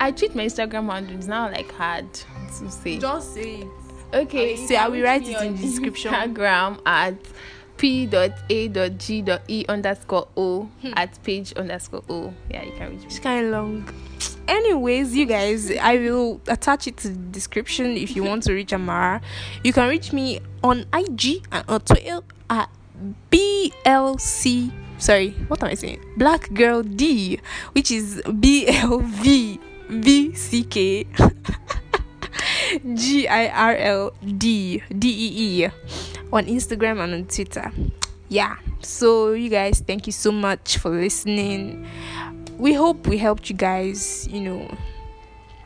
I 0.00 0.10
treat 0.12 0.34
my 0.34 0.44
Instagram 0.44 0.92
handle. 0.92 1.16
It's 1.16 1.26
now 1.26 1.50
like 1.50 1.70
hard 1.72 2.12
to 2.12 2.70
say. 2.70 2.98
Just 2.98 3.34
say 3.34 3.60
it. 3.60 3.68
Okay. 4.12 4.56
So 4.56 4.74
I 4.74 4.88
will 4.88 5.02
write 5.02 5.26
it 5.26 5.40
in 5.40 5.56
the 5.56 5.62
description. 5.62 6.12
Instagram 6.12 6.80
at 6.84 7.14
p.a.g.e 7.76 9.64
underscore 9.68 10.28
o 10.36 10.62
hmm. 10.80 10.92
at 10.96 11.22
page 11.22 11.52
underscore 11.54 12.02
o. 12.08 12.32
Yeah, 12.50 12.64
you 12.64 12.72
can 12.72 12.90
reach 12.90 13.00
me. 13.00 13.06
It's 13.06 13.18
kind 13.18 13.46
of 13.46 13.52
long. 13.52 13.88
Anyways, 14.48 15.14
you 15.14 15.26
guys, 15.26 15.70
I 15.72 15.96
will 15.98 16.40
attach 16.46 16.86
it 16.86 16.96
to 16.98 17.08
the 17.08 17.14
description 17.14 17.96
if 17.96 18.14
you 18.14 18.22
want 18.22 18.44
to 18.44 18.52
reach 18.52 18.72
Amara. 18.72 19.20
You 19.64 19.72
can 19.72 19.88
reach 19.88 20.12
me 20.12 20.40
on 20.62 20.86
IG 20.94 21.44
and 21.50 21.64
on 21.68 21.80
Twitter 21.80 22.20
at 22.48 22.70
BLC. 23.30 24.70
Sorry, 24.98 25.30
what 25.48 25.62
am 25.62 25.70
I 25.70 25.74
saying? 25.74 26.00
Black 26.16 26.52
Girl 26.54 26.82
D, 26.82 27.40
which 27.72 27.90
is 27.90 28.22
B 28.40 28.66
L 28.68 29.00
V 29.00 29.60
V 29.88 30.34
C 30.34 30.64
K 30.64 31.06
G 32.94 33.28
I 33.28 33.48
R 33.48 33.76
L 33.76 34.12
D 34.22 34.82
D 34.96 35.08
E 35.08 35.64
E 35.64 35.70
on 36.32 36.46
Instagram 36.46 37.02
and 37.02 37.14
on 37.14 37.24
Twitter. 37.26 37.70
Yeah. 38.28 38.56
So 38.80 39.32
you 39.32 39.48
guys, 39.48 39.80
thank 39.80 40.06
you 40.06 40.12
so 40.12 40.32
much 40.32 40.78
for 40.78 40.90
listening. 40.90 41.86
We 42.58 42.72
hope 42.72 43.06
we 43.06 43.18
helped 43.18 43.50
you 43.50 43.56
guys, 43.56 44.26
you 44.28 44.40
know. 44.40 44.76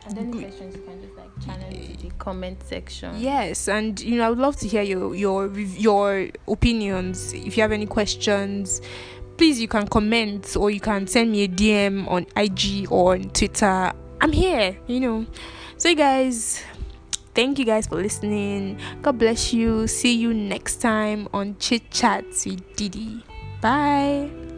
And 0.07 0.17
any 0.17 0.41
questions 0.41 0.75
you 0.75 0.81
can 0.81 1.01
just 1.01 1.17
like 1.17 1.45
channel 1.45 1.67
it 1.71 1.99
to 1.99 2.07
the 2.07 2.13
comment 2.15 2.61
section. 2.63 3.19
Yes, 3.19 3.67
and 3.67 3.99
you 3.99 4.17
know, 4.17 4.25
I 4.25 4.29
would 4.29 4.39
love 4.39 4.57
to 4.57 4.67
hear 4.67 4.81
your 4.81 5.15
your 5.15 5.57
your 5.57 6.29
opinions. 6.47 7.33
If 7.33 7.57
you 7.57 7.61
have 7.63 7.71
any 7.71 7.85
questions, 7.85 8.81
please 9.37 9.59
you 9.59 9.67
can 9.67 9.87
comment 9.87 10.55
or 10.57 10.69
you 10.69 10.79
can 10.79 11.07
send 11.07 11.31
me 11.31 11.43
a 11.43 11.47
DM 11.47 12.07
on 12.09 12.25
IG 12.35 12.91
or 12.91 13.13
on 13.13 13.29
Twitter. 13.29 13.91
I'm 14.19 14.31
here, 14.31 14.77
you 14.87 14.99
know. 14.99 15.25
So 15.77 15.89
you 15.89 15.95
guys, 15.95 16.63
thank 17.33 17.59
you 17.59 17.65
guys 17.65 17.87
for 17.87 17.95
listening. 17.95 18.79
God 19.01 19.17
bless 19.17 19.53
you. 19.53 19.87
See 19.87 20.13
you 20.15 20.33
next 20.33 20.77
time 20.77 21.27
on 21.33 21.57
Chit 21.59 21.91
Chats 21.91 22.45
with 22.45 22.75
Didi. 22.75 23.23
Bye. 23.61 24.50